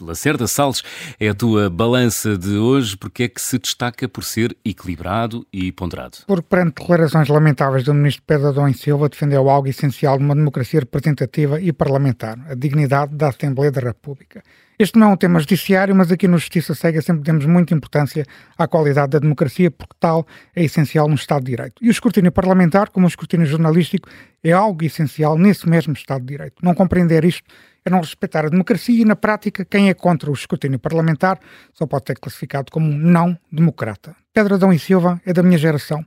[0.00, 0.82] Lacerda Salles
[1.18, 5.72] é a tua balança de hoje, porque é que se destaca por ser equilibrado e
[5.72, 6.18] ponderado.
[6.26, 10.80] Porque perante declarações lamentáveis do ministro Pedro Adão Silva, defendeu algo essencial de uma democracia
[10.80, 14.42] representativa e parlamentar, a dignidade da Assembleia da República.
[14.78, 18.24] Este não é um tema judiciário, mas aqui no Justiça Cega sempre demos muita importância
[18.56, 20.24] à qualidade da democracia, porque tal
[20.54, 21.82] é essencial no Estado de Direito.
[21.82, 24.08] E o escrutínio parlamentar, como o escrutínio jornalístico,
[24.40, 26.54] é algo essencial nesse mesmo Estado de Direito.
[26.62, 27.42] Não compreender isto
[27.84, 31.40] é não respeitar a democracia e, na prática, quem é contra o escrutínio parlamentar
[31.74, 34.14] só pode ser classificado como um não democrata.
[34.32, 36.04] Pedro Adão e Silva é da minha geração.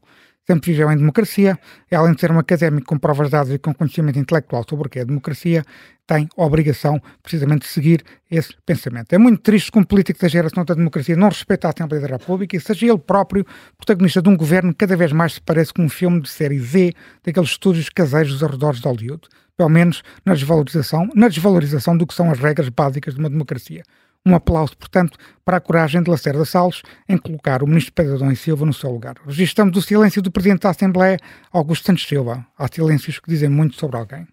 [0.52, 1.58] Sempre viveu em democracia,
[1.90, 5.00] além de ser um académico com provas dadas e com conhecimento intelectual sobre o que
[5.00, 5.64] é democracia,
[6.06, 9.14] tem a obrigação precisamente de seguir esse pensamento.
[9.14, 12.18] É muito triste que um político da geração da democracia não respeite a Assembleia da
[12.18, 13.46] República e seja ele próprio
[13.78, 16.60] protagonista de um governo que cada vez mais se parece com um filme de série
[16.60, 16.92] Z
[17.24, 19.22] daqueles estúdios caseiros dos arredores de Hollywood,
[19.56, 23.84] pelo menos na desvalorização, na desvalorização do que são as regras básicas de uma democracia.
[24.26, 28.32] Um aplauso, portanto, para a coragem de Lacerda Salles em colocar o ministro Pedro Adão
[28.32, 29.16] e Silva no seu lugar.
[29.26, 31.18] Registramos o silêncio do Presidente da Assembleia,
[31.52, 32.46] Augusto Santos Silva.
[32.58, 34.28] Há silêncios que dizem muito sobre alguém.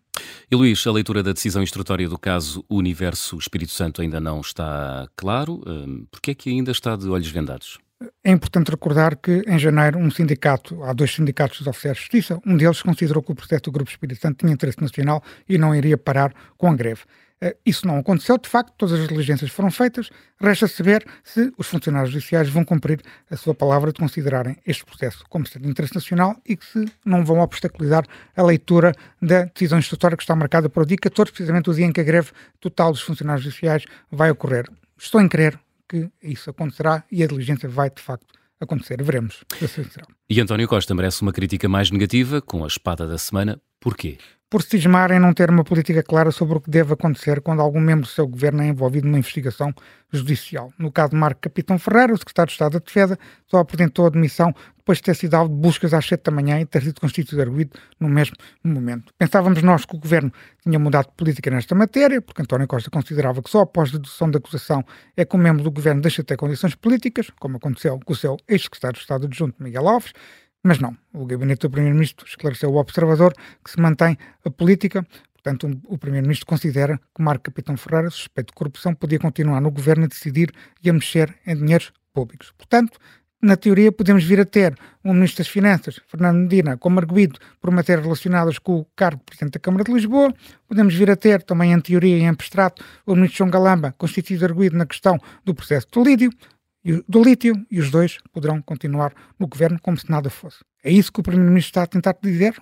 [0.50, 5.08] E Luís, a leitura da decisão instrutória do caso Universo Espírito Santo ainda não está
[5.16, 5.62] claro.
[5.66, 7.78] Hum, Porquê é que ainda está de olhos vendados?
[8.22, 12.40] É importante recordar que, em janeiro, um sindicato, há dois sindicatos dos oficiais de justiça,
[12.46, 15.74] um deles considerou que o processo do Grupo Espírito Santo tinha interesse nacional e não
[15.74, 17.02] iria parar com a greve.
[17.40, 20.10] Eh, Isso não aconteceu, de facto, todas as diligências foram feitas.
[20.40, 25.24] Resta saber se os funcionários judiciais vão cumprir a sua palavra de considerarem este processo
[25.28, 28.04] como sendo de interesse nacional e que se não vão obstaculizar
[28.36, 31.86] a leitura da decisão instrutória que está marcada para o dia 14, precisamente o dia
[31.86, 32.30] em que a greve
[32.60, 34.66] total dos funcionários judiciais vai ocorrer.
[34.96, 35.58] Estou em crer
[35.88, 38.26] que isso acontecerá e a diligência vai, de facto,
[38.60, 39.02] acontecer.
[39.02, 39.44] Veremos.
[40.28, 43.60] E António Costa merece uma crítica mais negativa, com a espada da semana.
[43.80, 44.18] Porquê?
[44.50, 47.60] Por se cismar em não ter uma política clara sobre o que deve acontecer quando
[47.60, 49.74] algum membro do seu governo é envolvido numa investigação
[50.10, 50.72] judicial.
[50.78, 54.10] No caso de Marco Capitão Ferreira, o secretário de Estado da Defesa só apresentou a
[54.10, 56.98] demissão depois de ter sido alvo de buscas às 7 da manhã e ter sido
[56.98, 58.34] constituído arguido no mesmo
[58.64, 59.12] momento.
[59.18, 60.32] Pensávamos nós que o governo
[60.62, 64.38] tinha mudado de política nesta matéria, porque António Costa considerava que só após dedução da
[64.38, 64.82] acusação
[65.14, 68.16] é que o membro do governo deixa de ter condições políticas, como aconteceu com o
[68.16, 70.14] seu ex-secretário de Estado adjunto Miguel Alves,
[70.62, 70.96] mas não.
[71.12, 73.34] O gabinete do Primeiro-Ministro esclareceu ao observador
[73.64, 75.06] que se mantém a política.
[75.34, 80.04] Portanto, o Primeiro-Ministro considera que Marco Capitão Ferreira, suspeito de corrupção, podia continuar no governo
[80.04, 80.52] a decidir
[80.82, 82.52] e a mexer em dinheiros públicos.
[82.58, 82.98] Portanto,
[83.40, 87.70] na teoria, podemos vir a ter um Ministro das Finanças, Fernando Medina, como arguído por
[87.70, 90.34] matérias relacionadas com o cargo de Presidente da Câmara de Lisboa.
[90.66, 94.44] Podemos vir a ter, também em teoria e em abstrato, o Ministro João Galamba, constituído
[94.44, 96.57] arguído na questão do processo do lítio, e o-
[97.08, 100.58] do lítio, e os dois poderão continuar no governo como se nada fosse.
[100.82, 102.60] É isso que o Primeiro-Ministro está a tentar dizer?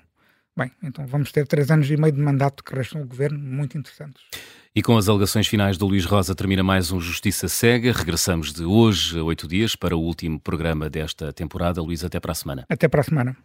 [0.58, 3.76] Bem, então vamos ter três anos e meio de mandato que restam no governo, muito
[3.76, 4.22] interessantes.
[4.74, 7.92] E com as alegações finais do Luís Rosa termina mais um Justiça Cega.
[7.92, 11.82] Regressamos de hoje a oito dias para o último programa desta temporada.
[11.82, 12.64] Luís, até para a semana.
[12.70, 13.36] Até para a semana.